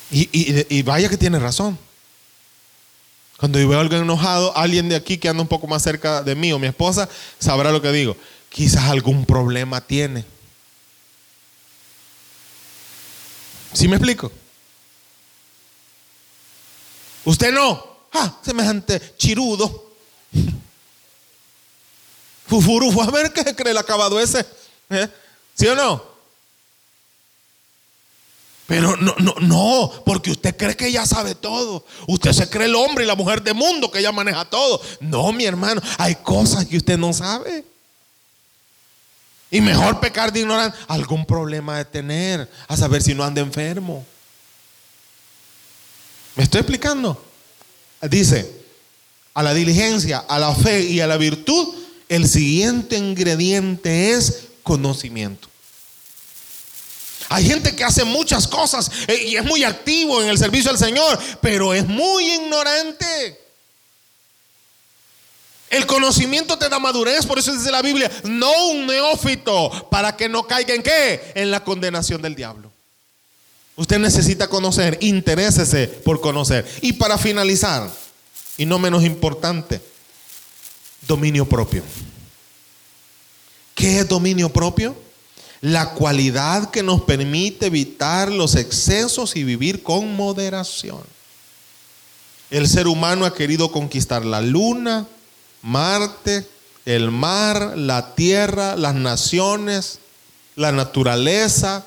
Y, 0.10 0.82
vaya 0.84 1.10
que 1.10 1.18
tiene 1.18 1.40
razón. 1.40 1.78
Cuando 3.38 3.60
yo 3.60 3.68
veo 3.68 3.78
a 3.78 3.82
alguien 3.82 4.02
enojado, 4.02 4.56
alguien 4.58 4.90
de 4.90 4.96
aquí 4.96 5.18
que 5.18 5.30
anda 5.30 5.42
un 5.42 5.50
poco 5.50 5.68
más 5.68 5.84
cerca 5.84 6.24
de 6.24 6.36
mí 6.36 6.52
o 6.52 6.60
mi 6.60 6.68
esposa, 6.68 7.08
sabrá 7.40 7.72
lo 7.72 7.82
que 7.82 7.92
digo. 7.92 8.18
Quizás 8.50 8.86
algún 8.86 9.26
problema 9.26 9.82
tiene. 9.82 10.26
¿Sí 13.74 13.88
me 13.88 13.98
explico? 13.98 14.32
Usted 17.26 17.54
no. 17.54 17.87
Ah, 18.14 18.38
semejante 18.44 19.16
chirudo. 19.18 19.92
Fufuru, 22.48 23.02
a 23.02 23.12
ver 23.12 23.34
qué 23.34 23.44
se 23.44 23.56
cree 23.56 23.72
el 23.72 23.78
acabado 23.78 24.20
ese. 24.20 24.46
¿Eh? 24.90 25.08
¿Sí 25.54 25.68
o 25.68 25.76
no? 25.76 26.18
Pero 28.68 28.98
no, 28.98 29.16
no, 29.20 29.34
no, 29.40 30.04
porque 30.06 30.32
usted 30.32 30.56
cree 30.56 30.76
que 30.76 30.92
ya 30.92 31.06
sabe 31.06 31.36
todo. 31.36 31.86
Usted 32.08 32.34
se 32.34 32.50
cree 32.50 32.66
el 32.66 32.76
hombre 32.76 33.06
y 33.06 33.08
la 33.08 33.16
mujer 33.16 33.42
del 33.42 33.56
mundo 33.56 33.90
que 33.90 34.02
ya 34.02 34.12
maneja 34.12 34.44
todo. 34.46 34.82
No, 35.00 35.32
mi 35.32 35.46
hermano, 35.46 35.82
hay 35.98 36.16
cosas 36.16 36.66
que 36.66 36.78
usted 36.78 36.98
no 36.98 37.14
sabe. 37.14 37.64
Y 39.50 39.62
mejor 39.62 40.02
pecar 40.02 40.34
de 40.34 40.42
ignorar 40.42 40.74
algún 40.90 41.26
problema 41.26 41.78
de 41.78 41.86
tener, 41.86 42.52
a 42.68 42.76
saber 42.76 43.02
si 43.02 43.14
no 43.14 43.24
anda 43.24 43.40
enfermo. 43.40 44.06
¿Me 46.36 46.44
estoy 46.44 46.60
explicando? 46.60 47.24
Dice, 48.02 48.52
a 49.34 49.44
la 49.44 49.54
diligencia, 49.54 50.20
a 50.20 50.40
la 50.40 50.54
fe 50.54 50.82
y 50.84 51.00
a 51.00 51.08
la 51.08 51.18
virtud, 51.18 51.76
el 52.10 52.28
siguiente 52.28 52.98
ingrediente 52.98 54.12
es 54.12 54.48
conocimiento. 54.64 55.48
Hay 57.30 57.46
gente 57.46 57.76
que 57.76 57.84
hace 57.84 58.06
muchas 58.06 58.48
cosas 58.48 58.90
eh, 59.08 59.26
y 59.28 59.36
es 59.36 59.44
muy 59.44 59.64
activo 59.64 60.22
en 60.22 60.30
el 60.30 60.38
servicio 60.38 60.72
al 60.72 60.78
Señor, 60.78 61.20
pero 61.42 61.74
es 61.74 61.86
muy 61.86 62.26
ignorante. 62.26 63.42
El 65.70 65.86
conocimiento 65.86 66.58
te 66.58 66.70
da 66.70 66.80
madurez, 66.80 67.26
por 67.26 67.38
eso 67.38 67.52
dice 67.52 67.72
la 67.72 67.82
Biblia, 67.82 68.10
no 68.24 68.70
un 68.70 68.88
neófito, 68.88 69.90
para 69.92 70.16
que 70.16 70.30
no 70.30 70.48
caiga 70.48 70.74
en 70.74 70.82
qué? 70.82 71.34
En 71.36 71.52
la 71.52 71.64
condenación 71.64 72.22
del 72.22 72.36
diablo. 72.36 72.72
Usted 73.78 74.00
necesita 74.00 74.50
conocer, 74.50 74.98
interésese 75.02 75.88
por 75.88 76.20
conocer. 76.20 76.68
Y 76.82 76.94
para 76.94 77.18
finalizar, 77.18 77.90
y 78.58 78.66
no 78.66 78.80
menos 78.80 79.04
importante, 79.04 79.80
dominio 81.08 81.48
propio. 81.48 81.84
¿Qué 83.76 84.00
es 84.00 84.10
dominio 84.10 84.50
propio? 84.50 84.96
La 85.62 85.92
cualidad 85.92 86.72
que 86.72 86.82
nos 86.82 87.04
permite 87.04 87.68
evitar 87.68 88.32
los 88.32 88.56
excesos 88.56 89.36
y 89.36 89.44
vivir 89.44 89.84
con 89.84 90.16
moderación. 90.16 91.02
El 92.50 92.68
ser 92.68 92.88
humano 92.88 93.26
ha 93.26 93.34
querido 93.36 93.72
conquistar 93.72 94.26
la 94.26 94.42
luna, 94.42 95.08
Marte, 95.62 96.48
el 96.86 97.12
mar, 97.12 97.74
la 97.78 98.16
tierra, 98.16 98.76
las 98.76 98.96
naciones, 98.96 100.00
la 100.56 100.72
naturaleza, 100.72 101.86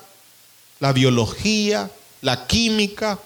la 0.81 0.91
biología, 0.91 1.89
la 2.21 2.47
química. 2.47 3.19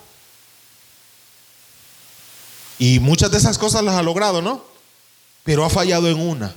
Y 2.77 2.99
muchas 2.99 3.31
de 3.31 3.37
esas 3.37 3.57
cosas 3.57 3.81
las 3.81 3.95
ha 3.95 4.03
logrado, 4.03 4.41
¿no? 4.41 4.63
Pero 5.43 5.63
ha 5.63 5.69
fallado 5.69 6.09
en 6.09 6.19
una, 6.19 6.53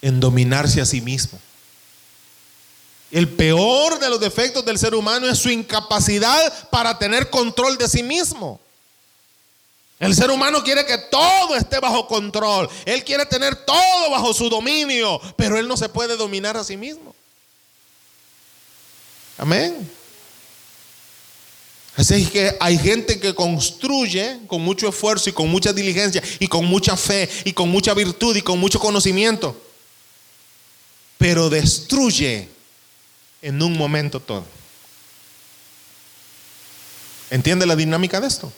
en 0.00 0.18
dominarse 0.18 0.80
a 0.80 0.86
sí 0.86 1.02
mismo. 1.02 1.38
El 3.10 3.28
peor 3.28 4.00
de 4.00 4.08
los 4.08 4.18
defectos 4.18 4.64
del 4.64 4.78
ser 4.78 4.94
humano 4.94 5.28
es 5.28 5.38
su 5.38 5.50
incapacidad 5.50 6.70
para 6.70 6.98
tener 6.98 7.28
control 7.28 7.76
de 7.76 7.86
sí 7.86 8.02
mismo. 8.02 8.58
El 10.00 10.14
ser 10.14 10.30
humano 10.30 10.64
quiere 10.64 10.86
que 10.86 10.96
todo 10.96 11.54
esté 11.54 11.80
bajo 11.80 12.08
control. 12.08 12.68
Él 12.86 13.04
quiere 13.04 13.26
tener 13.26 13.54
todo 13.66 14.10
bajo 14.10 14.32
su 14.32 14.48
dominio, 14.48 15.20
pero 15.36 15.58
él 15.58 15.68
no 15.68 15.76
se 15.76 15.90
puede 15.90 16.16
dominar 16.16 16.56
a 16.56 16.64
sí 16.64 16.78
mismo. 16.78 17.13
Amén. 19.36 19.90
Así 21.96 22.26
que 22.26 22.56
hay 22.60 22.76
gente 22.76 23.20
que 23.20 23.34
construye 23.34 24.40
con 24.48 24.60
mucho 24.62 24.88
esfuerzo 24.88 25.30
y 25.30 25.32
con 25.32 25.48
mucha 25.48 25.72
diligencia 25.72 26.22
y 26.40 26.48
con 26.48 26.64
mucha 26.64 26.96
fe 26.96 27.28
y 27.44 27.52
con 27.52 27.68
mucha 27.68 27.94
virtud 27.94 28.34
y 28.34 28.42
con 28.42 28.58
mucho 28.58 28.80
conocimiento, 28.80 29.56
pero 31.18 31.48
destruye 31.48 32.48
en 33.42 33.62
un 33.62 33.78
momento 33.78 34.18
todo. 34.18 34.44
¿Entiende 37.30 37.64
la 37.64 37.76
dinámica 37.76 38.20
de 38.20 38.26
esto? 38.26 38.52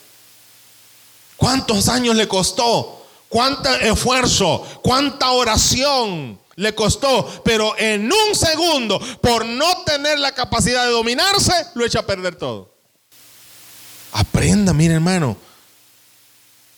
¿Cuántos 1.36 1.88
años 1.88 2.16
le 2.16 2.26
costó? 2.26 3.06
¿Cuánto 3.28 3.74
esfuerzo? 3.76 4.66
¿Cuánta 4.82 5.30
oración? 5.32 6.38
Le 6.56 6.74
costó, 6.74 7.42
pero 7.44 7.78
en 7.78 8.10
un 8.10 8.34
segundo, 8.34 8.98
por 9.20 9.44
no 9.44 9.84
tener 9.84 10.18
la 10.18 10.32
capacidad 10.32 10.84
de 10.84 10.90
dominarse, 10.90 11.52
lo 11.74 11.84
echa 11.84 12.00
a 12.00 12.06
perder 12.06 12.36
todo. 12.36 12.74
Aprenda, 14.12 14.72
mire 14.72 14.94
hermano, 14.94 15.36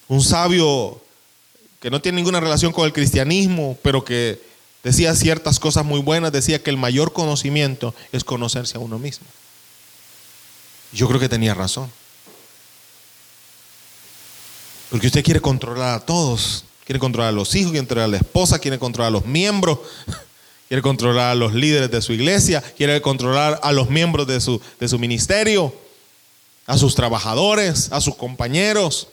un 0.08 0.20
sabio 0.20 1.00
que 1.80 1.90
no 1.90 2.02
tiene 2.02 2.16
ninguna 2.16 2.40
relación 2.40 2.72
con 2.72 2.86
el 2.86 2.92
cristianismo, 2.92 3.78
pero 3.82 4.04
que 4.04 4.42
decía 4.82 5.14
ciertas 5.14 5.60
cosas 5.60 5.84
muy 5.84 6.00
buenas, 6.00 6.32
decía 6.32 6.62
que 6.62 6.70
el 6.70 6.76
mayor 6.76 7.12
conocimiento 7.12 7.94
es 8.10 8.24
conocerse 8.24 8.76
a 8.76 8.80
uno 8.80 8.98
mismo. 8.98 9.26
Yo 10.92 11.06
creo 11.06 11.20
que 11.20 11.28
tenía 11.28 11.54
razón. 11.54 11.90
Porque 14.90 15.06
usted 15.06 15.22
quiere 15.22 15.40
controlar 15.40 15.94
a 15.94 16.00
todos, 16.00 16.64
quiere 16.88 17.00
controlar 17.00 17.28
a 17.28 17.32
los 17.32 17.54
hijos, 17.54 17.72
quiere 17.72 17.86
controlar 17.86 18.04
a 18.06 18.12
la 18.12 18.16
esposa, 18.16 18.58
quiere 18.58 18.78
controlar 18.78 19.08
a 19.08 19.10
los 19.10 19.26
miembros, 19.26 19.78
quiere 20.68 20.80
controlar 20.80 21.32
a 21.32 21.34
los 21.34 21.52
líderes 21.52 21.90
de 21.90 22.00
su 22.00 22.14
iglesia, 22.14 22.62
quiere 22.62 23.02
controlar 23.02 23.60
a 23.62 23.72
los 23.72 23.90
miembros 23.90 24.26
de 24.26 24.40
su, 24.40 24.58
de 24.80 24.88
su 24.88 24.98
ministerio, 24.98 25.74
a 26.64 26.78
sus 26.78 26.94
trabajadores, 26.94 27.92
a 27.92 28.00
sus 28.00 28.16
compañeros, 28.16 29.08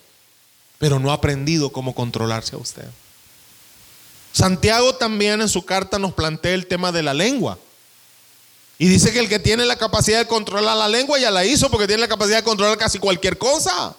pero 0.77 0.99
no 0.99 1.11
ha 1.11 1.15
aprendido 1.15 1.69
cómo 1.69 1.93
controlarse 1.93 2.55
a 2.55 2.59
usted. 2.59 2.85
Santiago 4.31 4.95
también 4.95 5.41
en 5.41 5.49
su 5.49 5.65
carta 5.65 5.99
nos 5.99 6.13
plantea 6.13 6.53
el 6.53 6.67
tema 6.67 6.93
de 6.93 7.03
la 7.03 7.13
lengua. 7.13 7.59
Y 8.79 8.87
dice 8.87 9.11
que 9.11 9.19
el 9.19 9.27
que 9.27 9.39
tiene 9.39 9.65
la 9.65 9.75
capacidad 9.75 10.19
de 10.19 10.27
controlar 10.27 10.77
la 10.77 10.87
lengua 10.87 11.19
ya 11.19 11.29
la 11.29 11.43
hizo 11.43 11.69
porque 11.69 11.87
tiene 11.87 12.03
la 12.03 12.07
capacidad 12.07 12.37
de 12.37 12.43
controlar 12.43 12.77
casi 12.77 12.99
cualquier 12.99 13.37
cosa. 13.37 13.97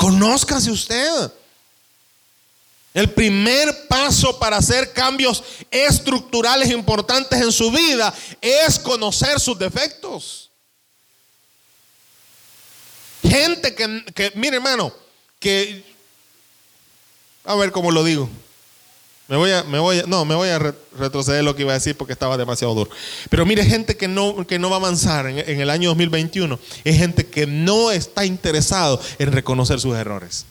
Conózcase 0.00 0.70
usted. 0.70 1.30
El 2.94 3.10
primer 3.10 3.86
paso 3.86 4.38
para 4.38 4.56
hacer 4.56 4.94
cambios 4.94 5.44
estructurales 5.70 6.70
importantes 6.70 7.38
en 7.38 7.52
su 7.52 7.70
vida 7.70 8.12
es 8.40 8.78
conocer 8.78 9.38
sus 9.38 9.58
defectos. 9.58 10.50
Gente 13.22 13.74
que, 13.74 14.02
que 14.14 14.32
mire 14.36 14.56
hermano, 14.56 14.90
que, 15.38 15.84
a 17.44 17.54
ver 17.56 17.70
cómo 17.70 17.90
lo 17.90 18.02
digo. 18.02 18.26
Me 19.30 19.36
voy 19.36 19.52
a, 19.52 19.62
no, 20.08 20.24
me 20.24 20.34
voy 20.34 20.48
a 20.48 20.58
retroceder 20.58 21.44
lo 21.44 21.54
que 21.54 21.62
iba 21.62 21.70
a 21.70 21.74
decir 21.74 21.96
porque 21.96 22.12
estaba 22.12 22.36
demasiado 22.36 22.74
duro. 22.74 22.90
Pero 23.28 23.46
mire, 23.46 23.64
gente 23.64 23.96
que 23.96 24.08
no, 24.08 24.44
que 24.44 24.58
no 24.58 24.70
va 24.70 24.76
a 24.76 24.80
avanzar 24.80 25.28
en, 25.28 25.60
el 25.60 25.70
año 25.70 25.90
2021 25.90 26.58
es 26.82 26.96
gente 26.96 27.24
que 27.28 27.46
no 27.46 27.92
está 27.92 28.24
interesado 28.24 29.00
en 29.20 29.30
reconocer 29.30 29.78
sus 29.78 29.94
errores. 29.94 30.46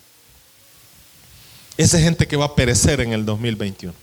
Esa 1.76 1.98
es 1.98 2.06
gente 2.06 2.26
que 2.26 2.38
va 2.38 2.46
a 2.46 2.56
perecer 2.56 3.02
en 3.02 3.12
el 3.12 3.26
2021. 3.26 3.94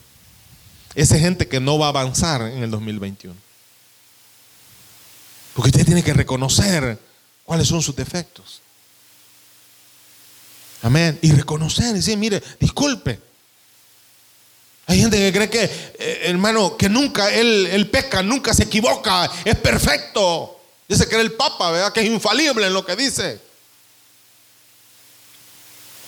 Esa 0.94 1.16
es 1.16 1.22
gente 1.22 1.48
que 1.48 1.58
no 1.58 1.78
va 1.78 1.86
a 1.86 1.88
avanzar 1.88 2.42
en 2.42 2.62
el 2.62 2.70
2021. 2.70 3.34
Porque 5.54 5.70
usted 5.70 5.86
tiene 5.86 6.02
que 6.02 6.12
reconocer 6.12 6.98
cuáles 7.44 7.66
son 7.66 7.80
sus 7.80 7.96
defectos. 7.96 8.60
Amén. 10.82 11.18
Y 11.22 11.32
reconocer, 11.32 11.94
decir, 11.94 12.18
mire, 12.18 12.42
disculpe, 12.60 13.20
hay 14.88 15.00
gente 15.00 15.18
que 15.18 15.32
cree 15.32 15.50
que, 15.50 15.64
eh, 15.98 16.20
hermano, 16.24 16.76
que 16.76 16.88
nunca 16.88 17.28
él, 17.34 17.66
él, 17.72 17.90
peca, 17.90 18.22
nunca 18.22 18.54
se 18.54 18.64
equivoca, 18.64 19.28
es 19.44 19.56
perfecto. 19.56 20.60
Dice 20.86 21.08
que 21.08 21.16
era 21.16 21.22
el 21.22 21.32
Papa, 21.32 21.72
¿verdad? 21.72 21.92
Que 21.92 22.00
es 22.00 22.06
infalible 22.06 22.68
en 22.68 22.72
lo 22.72 22.86
que 22.86 22.94
dice. 22.94 23.40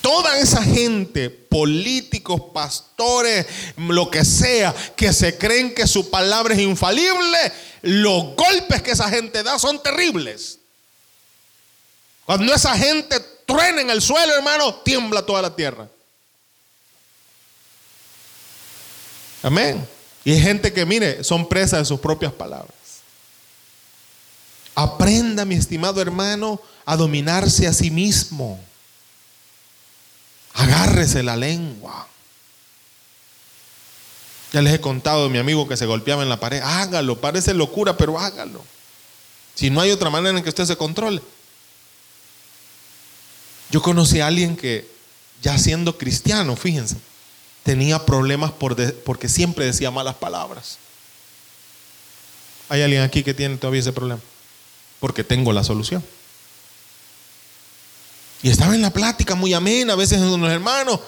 Toda 0.00 0.38
esa 0.38 0.62
gente, 0.62 1.28
políticos, 1.28 2.40
pastores, 2.54 3.46
lo 3.76 4.08
que 4.10 4.24
sea, 4.24 4.72
que 4.96 5.12
se 5.12 5.36
creen 5.36 5.74
que 5.74 5.88
su 5.88 6.08
palabra 6.08 6.54
es 6.54 6.60
infalible, 6.60 7.52
los 7.82 8.36
golpes 8.36 8.80
que 8.82 8.92
esa 8.92 9.10
gente 9.10 9.42
da 9.42 9.58
son 9.58 9.82
terribles. 9.82 10.60
Cuando 12.24 12.54
esa 12.54 12.76
gente 12.76 13.18
truena 13.44 13.80
en 13.80 13.90
el 13.90 14.00
suelo, 14.00 14.34
hermano, 14.34 14.76
tiembla 14.76 15.26
toda 15.26 15.42
la 15.42 15.56
tierra. 15.56 15.88
Amén. 19.48 19.88
Y 20.26 20.32
hay 20.32 20.40
gente 20.42 20.74
que, 20.74 20.84
mire, 20.84 21.24
son 21.24 21.48
presas 21.48 21.78
de 21.78 21.84
sus 21.87 22.00
propias 22.00 22.34
palabras. 22.34 22.76
Aprenda, 24.74 25.46
mi 25.46 25.54
estimado 25.54 26.02
hermano, 26.02 26.61
a 26.84 26.98
dominarse 26.98 27.66
a 27.66 27.72
sí 27.72 27.90
mismo. 27.90 28.62
Agárrese 30.52 31.22
la 31.22 31.34
lengua. 31.34 32.06
Ya 34.52 34.61
les 34.61 34.74
he 34.74 34.80
contado 34.82 35.24
de 35.24 35.30
mi 35.30 35.38
amigo 35.38 35.66
que 35.66 35.78
se 35.78 35.87
golpeaba 35.87 36.22
en 36.22 36.28
la 36.28 36.38
pared. 36.38 36.61
Hágalo, 36.62 37.18
parece 37.18 37.54
locura, 37.54 37.96
pero 37.96 38.18
hágalo. 38.18 38.62
Si 39.54 39.70
no 39.70 39.80
hay 39.80 39.92
otra 39.92 40.11
manera 40.11 40.37
en 40.37 40.44
que 40.44 40.50
usted 40.50 40.66
se 40.66 40.76
controle. 40.76 41.22
Yo 43.70 43.80
conocí 43.80 44.20
a 44.20 44.26
alguien 44.26 44.58
que, 44.58 44.87
ya 45.40 45.56
siendo 45.56 45.96
cristiano, 45.96 46.54
fíjense, 46.54 46.96
tenía 47.62 48.04
problemas 48.04 48.52
porque 48.52 49.28
siempre 49.28 49.66
decía 49.66 49.90
malas 49.90 50.14
palabras. 50.16 50.78
¿Hay 52.68 52.82
alguien 52.82 53.02
aquí 53.02 53.22
que 53.22 53.34
tiene 53.34 53.56
todavía 53.56 53.80
ese 53.80 53.92
problema? 53.92 54.20
Porque 55.00 55.24
tengo 55.24 55.52
la 55.52 55.64
solución. 55.64 56.04
Y 58.42 58.50
estaba 58.50 58.74
en 58.74 58.82
la 58.82 58.92
plática 58.92 59.34
muy 59.34 59.52
amena, 59.54 59.94
a 59.94 59.96
veces 59.96 60.18
con 60.18 60.40
los 60.40 60.50
hermanos. 60.50 61.00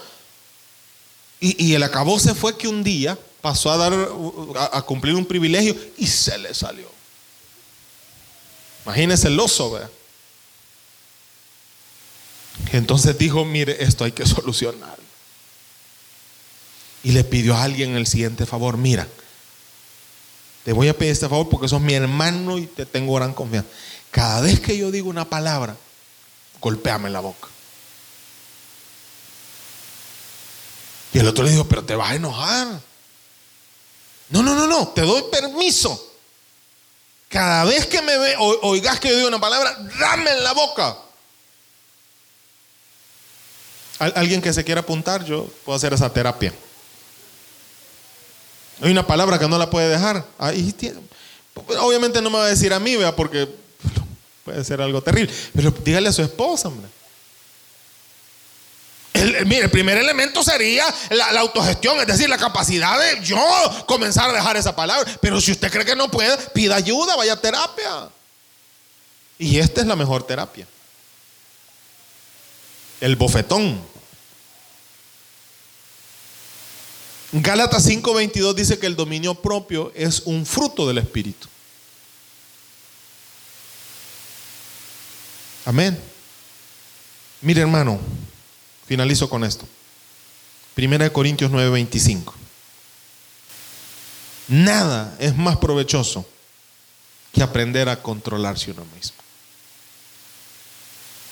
Y, 1.39 1.65
y 1.65 1.73
el 1.73 1.89
se 2.19 2.35
fue 2.35 2.57
que 2.57 2.67
un 2.67 2.83
día 2.83 3.17
pasó 3.41 3.71
a 3.71 3.77
dar 3.77 3.93
a, 4.71 4.81
cumplir 4.83 5.15
un 5.15 5.25
privilegio 5.25 5.75
y 5.97 6.05
se 6.07 6.37
le 6.37 6.53
salió. 6.53 6.89
Imagínese 8.85 9.27
el 9.27 9.39
oso, 9.39 9.71
¿verdad? 9.71 9.89
Entonces 12.71 13.17
dijo, 13.17 13.43
mire, 13.45 13.83
esto 13.83 14.03
hay 14.03 14.11
que 14.11 14.25
solucionar 14.25 15.00
y 17.03 17.11
le 17.11 17.23
pidió 17.23 17.55
a 17.55 17.63
alguien 17.63 17.95
el 17.95 18.07
siguiente 18.07 18.45
favor, 18.45 18.77
mira, 18.77 19.07
te 20.63 20.73
voy 20.73 20.87
a 20.87 20.97
pedir 20.97 21.13
este 21.13 21.27
favor 21.27 21.49
porque 21.49 21.67
sos 21.67 21.81
mi 21.81 21.93
hermano 21.93 22.57
y 22.57 22.67
te 22.67 22.85
tengo 22.85 23.15
gran 23.15 23.33
confianza. 23.33 23.69
Cada 24.11 24.41
vez 24.41 24.59
que 24.59 24.77
yo 24.77 24.91
digo 24.91 25.09
una 25.09 25.29
palabra, 25.29 25.75
golpéame 26.59 27.09
la 27.09 27.21
boca. 27.21 27.47
Y 31.13 31.19
el 31.19 31.27
otro 31.27 31.43
le 31.43 31.51
dijo, 31.51 31.65
pero 31.65 31.83
te 31.83 31.95
vas 31.95 32.11
a 32.11 32.15
enojar. 32.15 32.79
No, 34.29 34.43
no, 34.43 34.55
no, 34.55 34.67
no, 34.67 34.89
te 34.89 35.01
doy 35.01 35.23
permiso. 35.31 36.09
Cada 37.27 37.63
vez 37.63 37.85
que 37.87 38.01
me 38.01 38.17
ve, 38.17 38.35
oigas 38.37 38.99
que 38.99 39.09
yo 39.09 39.15
digo 39.15 39.27
una 39.27 39.41
palabra, 39.41 39.75
dame 39.99 40.31
en 40.31 40.43
la 40.43 40.53
boca. 40.53 40.97
Alguien 43.99 44.41
que 44.41 44.53
se 44.53 44.63
quiera 44.63 44.81
apuntar, 44.81 45.23
yo 45.25 45.45
puedo 45.65 45.75
hacer 45.75 45.93
esa 45.93 46.11
terapia. 46.11 46.53
Hay 48.81 48.91
una 48.91 49.05
palabra 49.05 49.37
que 49.37 49.47
no 49.47 49.57
la 49.57 49.69
puede 49.69 49.89
dejar. 49.89 50.25
Ahí 50.37 50.75
Obviamente 51.79 52.21
no 52.21 52.29
me 52.29 52.37
va 52.37 52.45
a 52.45 52.49
decir 52.49 52.73
a 52.73 52.79
mí, 52.79 52.95
vea, 52.95 53.15
porque 53.15 53.47
puede 54.45 54.63
ser 54.63 54.81
algo 54.81 55.01
terrible. 55.01 55.33
Pero 55.53 55.71
dígale 55.71 56.09
a 56.09 56.13
su 56.13 56.21
esposa, 56.21 56.67
hombre. 56.67 56.89
El, 59.13 59.45
mire, 59.45 59.63
el 59.63 59.69
primer 59.69 59.97
elemento 59.97 60.43
sería 60.43 60.85
la, 61.09 61.41
autogestión, 61.41 61.99
es 61.99 62.07
decir, 62.07 62.29
la 62.29 62.37
capacidad 62.37 62.97
de 62.99 63.23
yo 63.23 63.37
comenzar 63.85 64.29
a 64.29 64.33
dejar 64.33 64.57
esa 64.57 64.75
palabra. 64.75 65.11
Pero 65.21 65.39
si 65.41 65.51
usted 65.51 65.71
cree 65.71 65.85
que 65.85 65.95
no 65.95 66.09
puede, 66.09 66.35
pida 66.53 66.75
ayuda, 66.75 67.15
vaya 67.15 67.33
a 67.33 67.41
terapia. 67.41 68.09
Y 69.37 69.59
esta 69.59 69.81
es 69.81 69.87
la 69.87 69.95
mejor 69.95 70.23
terapia. 70.23 70.65
El 73.01 73.15
bofetón. 73.15 73.90
Gálatas 77.33 77.85
5:22 77.85 78.53
dice 78.55 78.77
que 78.77 78.87
el 78.87 78.95
dominio 78.95 79.35
propio 79.35 79.91
es 79.95 80.21
un 80.25 80.45
fruto 80.45 80.87
del 80.87 80.97
Espíritu. 80.97 81.47
Amén. 85.65 85.97
Mire 87.41 87.61
hermano, 87.61 87.99
finalizo 88.85 89.29
con 89.29 89.43
esto. 89.43 89.67
Primera 90.73 91.05
de 91.05 91.11
Corintios 91.11 91.51
9:25. 91.51 92.33
Nada 94.49 95.15
es 95.19 95.35
más 95.37 95.57
provechoso 95.57 96.25
que 97.31 97.41
aprender 97.41 97.87
a 97.87 98.01
controlarse 98.01 98.71
uno 98.71 98.85
mismo. 98.95 99.17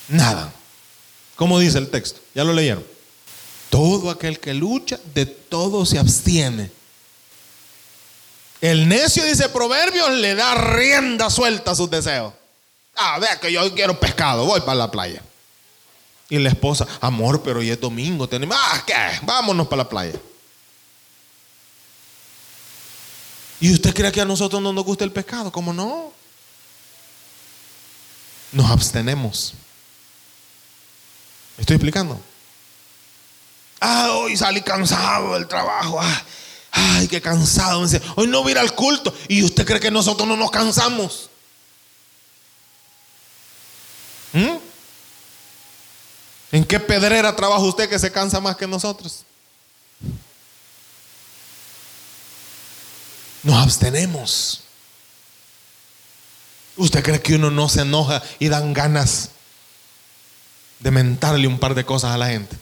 Nada. 0.08 0.54
¿Cómo 1.36 1.60
dice 1.60 1.78
el 1.78 1.90
texto? 1.90 2.22
¿Ya 2.34 2.46
lo 2.46 2.54
leyeron? 2.54 2.99
Todo 3.70 4.10
aquel 4.10 4.40
que 4.40 4.54
lucha, 4.54 5.00
de 5.14 5.26
todo 5.26 5.86
se 5.86 6.00
abstiene. 6.00 6.72
El 8.62 8.90
necio, 8.90 9.24
dice 9.24 9.50
Proverbios, 9.50 10.10
le 10.12 10.36
da 10.36 10.56
rienda 10.56 11.30
suelta 11.30 11.72
a 11.72 11.76
sus 11.76 11.90
deseos. 11.90 12.34
Ah, 12.96 13.18
vea 13.20 13.40
que 13.40 13.52
yo 13.52 13.74
quiero 13.74 14.00
pescado, 14.00 14.46
voy 14.46 14.60
para 14.62 14.76
la 14.76 14.92
playa. 14.92 15.22
Y 16.30 16.38
la 16.38 16.50
esposa, 16.50 16.86
amor, 17.00 17.42
pero 17.42 17.60
hoy 17.60 17.70
es 17.70 17.80
domingo, 17.80 18.28
tenemos, 18.28 18.58
ah, 18.60 18.84
¿qué? 18.86 18.94
Vámonos 19.24 19.68
para 19.68 19.84
la 19.84 19.90
playa. 19.90 20.20
¿Y 23.62 23.74
usted 23.74 23.94
cree 23.94 24.12
que 24.12 24.22
a 24.22 24.26
nosotros 24.26 24.62
no 24.62 24.72
nos 24.72 24.86
gusta 24.86 25.04
el 25.04 25.12
pescado? 25.12 25.52
¿Cómo 25.52 25.74
no? 25.74 26.14
Nos 28.52 28.70
abstenemos. 28.70 29.54
¿Me 31.58 31.62
estoy 31.62 31.76
explicando? 31.76 32.20
Ah, 33.80 34.12
hoy 34.14 34.36
salí 34.36 34.62
cansado 34.62 35.34
del 35.34 35.48
trabajo. 35.48 36.00
Ah, 36.02 36.24
ay, 36.72 37.08
qué 37.08 37.22
cansado. 37.22 37.86
Hoy 38.16 38.28
no 38.28 38.42
voy 38.42 38.50
a 38.50 38.52
ir 38.52 38.60
al 38.60 38.76
culto. 38.76 39.14
¿Y 39.28 39.44
usted 39.44 39.66
cree 39.66 39.80
que 39.80 39.92
nosotros 39.92 40.28
no 40.28 40.36
nos 40.36 40.52
cansamos? 40.52 41.30
¿Mm? 44.34 44.58
¿En 46.52 46.66
qué 46.66 46.80
pedrera 46.80 47.36
trabaja 47.36 47.62
usted 47.62 47.90
que 47.90 48.00
se 48.00 48.12
cansa 48.12 48.40
más 48.40 48.56
que 48.56 48.68
nosotros? 48.68 49.24
Nos 53.44 53.56
abstenemos. 53.56 54.64
¿Usted 56.76 57.04
cree 57.04 57.22
que 57.22 57.36
uno 57.36 57.52
no 57.52 57.70
se 57.70 57.82
enoja 57.82 58.22
y 58.40 58.50
dan 58.50 58.74
ganas 58.74 59.30
de 60.80 60.92
mentarle 60.92 61.48
un 61.48 61.60
par 61.60 61.76
de 61.76 61.86
cosas 61.86 62.12
a 62.12 62.18
la 62.18 62.28
gente? 62.28 62.58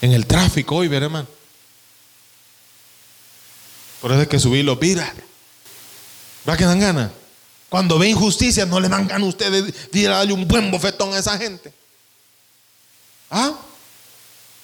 En 0.00 0.12
el 0.12 0.26
tráfico 0.26 0.76
hoy, 0.76 0.88
ver 0.88 1.02
hermano. 1.04 1.28
Por 4.00 4.12
eso 4.12 4.22
es 4.22 4.28
que 4.28 4.38
subí 4.38 4.62
los 4.62 4.78
viras. 4.78 5.12
¿Va 6.48 6.56
que 6.56 6.64
dan 6.64 6.80
ganas? 6.80 7.10
Cuando 7.68 7.98
ve 7.98 8.08
injusticia, 8.08 8.66
no 8.66 8.80
le 8.80 8.88
dan 8.88 9.06
ganas 9.06 9.26
a 9.26 9.28
ustedes 9.28 9.90
de 9.92 10.02
darle 10.02 10.32
un 10.32 10.48
buen 10.48 10.70
bofetón 10.70 11.14
a 11.14 11.18
esa 11.18 11.36
gente. 11.38 11.72
¿Ah? 13.30 13.52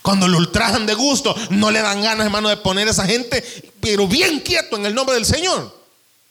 Cuando 0.02 0.26
lo 0.26 0.38
ultrajan 0.38 0.86
de 0.86 0.94
gusto, 0.94 1.34
no 1.50 1.70
le 1.70 1.82
dan 1.82 2.02
ganas, 2.02 2.26
hermano, 2.26 2.48
de 2.48 2.56
poner 2.56 2.88
a 2.88 2.92
esa 2.92 3.06
gente, 3.06 3.44
pero 3.80 4.06
bien 4.08 4.40
quieto 4.40 4.76
en 4.76 4.86
el 4.86 4.94
nombre 4.94 5.14
del 5.14 5.26
Señor. 5.26 5.74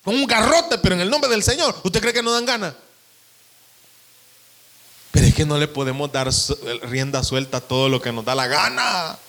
Con 0.03 0.15
un 0.15 0.25
garrote, 0.25 0.77
pero 0.77 0.95
en 0.95 1.01
el 1.01 1.09
nombre 1.09 1.29
del 1.29 1.43
Señor. 1.43 1.75
¿Usted 1.83 2.01
cree 2.01 2.13
que 2.13 2.23
no 2.23 2.31
dan 2.31 2.45
ganas? 2.45 2.73
Que 5.35 5.45
no 5.45 5.59
le 5.59 5.67
podemos 5.67 6.11
dar 6.11 6.29
rienda 6.83 7.23
suelta 7.23 7.57
a 7.57 7.61
todo 7.61 7.89
lo 7.89 8.01
que 8.01 8.11
nos 8.11 8.25
da 8.25 8.33
la 8.33 8.47
gana. 8.47 9.19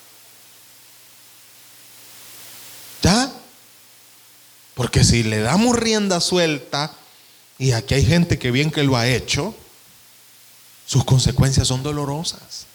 ¿Ya? 3.02 3.30
Porque 4.74 5.04
si 5.04 5.22
le 5.22 5.40
damos 5.40 5.76
rienda 5.76 6.20
suelta, 6.20 6.94
y 7.58 7.72
aquí 7.72 7.94
hay 7.94 8.04
gente 8.04 8.38
que 8.38 8.50
bien 8.50 8.70
que 8.70 8.82
lo 8.82 8.96
ha 8.96 9.06
hecho, 9.06 9.54
sus 10.86 11.04
consecuencias 11.04 11.68
son 11.68 11.82
dolorosas. 11.82 12.66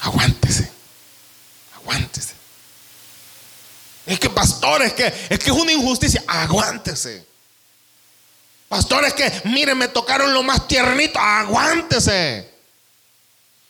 Aguántese, 0.00 0.70
aguántese. 1.76 2.34
Es 4.06 4.20
que 4.20 4.30
pastores, 4.30 4.92
que, 4.92 5.06
es 5.06 5.38
que 5.38 5.50
es 5.50 5.56
una 5.56 5.72
injusticia. 5.72 6.22
Aguántese. 6.26 7.26
Pastores 8.68 9.14
que, 9.14 9.30
miren, 9.44 9.78
me 9.78 9.88
tocaron 9.88 10.32
lo 10.32 10.42
más 10.42 10.66
tiernito. 10.66 11.18
Aguántese. 11.18 12.50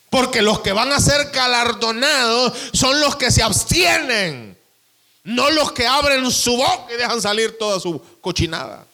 Porque 0.09 0.41
los 0.41 0.61
que 0.61 0.71
van 0.71 0.91
a 0.91 0.99
ser 0.99 1.31
galardonados 1.31 2.53
son 2.73 2.99
los 2.99 3.15
que 3.15 3.29
se 3.29 3.43
abstienen. 3.43 4.57
No 5.23 5.49
los 5.51 5.73
que 5.73 5.85
abren 5.85 6.29
su 6.31 6.55
boca 6.55 6.93
y 6.93 6.97
dejan 6.97 7.21
salir 7.21 7.57
toda 7.57 7.79
su 7.79 8.01
cochinada. 8.21 8.85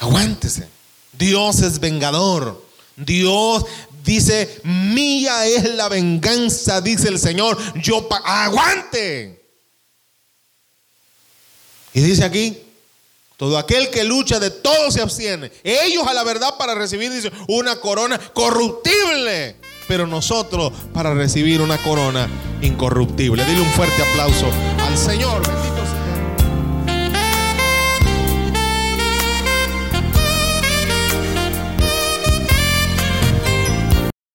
Aguántese. 0.00 0.68
Dios 1.12 1.60
es 1.60 1.78
vengador. 1.78 2.60
Dios 2.96 3.64
dice, 4.02 4.60
mía 4.64 5.46
es 5.46 5.64
la 5.74 5.88
venganza, 5.88 6.80
dice 6.80 7.08
el 7.08 7.20
Señor. 7.20 7.56
Yo 7.80 8.08
aguante. 8.24 9.41
Y 11.94 12.00
dice 12.00 12.24
aquí, 12.24 12.58
todo 13.36 13.58
aquel 13.58 13.90
que 13.90 14.04
lucha 14.04 14.38
de 14.38 14.50
todo 14.50 14.90
se 14.90 15.02
abstiene. 15.02 15.50
Ellos 15.64 16.06
a 16.06 16.14
la 16.14 16.24
verdad 16.24 16.56
para 16.58 16.74
recibir, 16.74 17.10
una 17.48 17.76
corona 17.76 18.18
corruptible. 18.32 19.56
Pero 19.88 20.06
nosotros 20.06 20.72
para 20.94 21.12
recibir 21.12 21.60
una 21.60 21.76
corona 21.78 22.28
incorruptible. 22.62 23.44
Dile 23.44 23.60
un 23.60 23.70
fuerte 23.72 24.00
aplauso 24.02 24.48
al 24.78 24.96
Señor. 24.96 25.42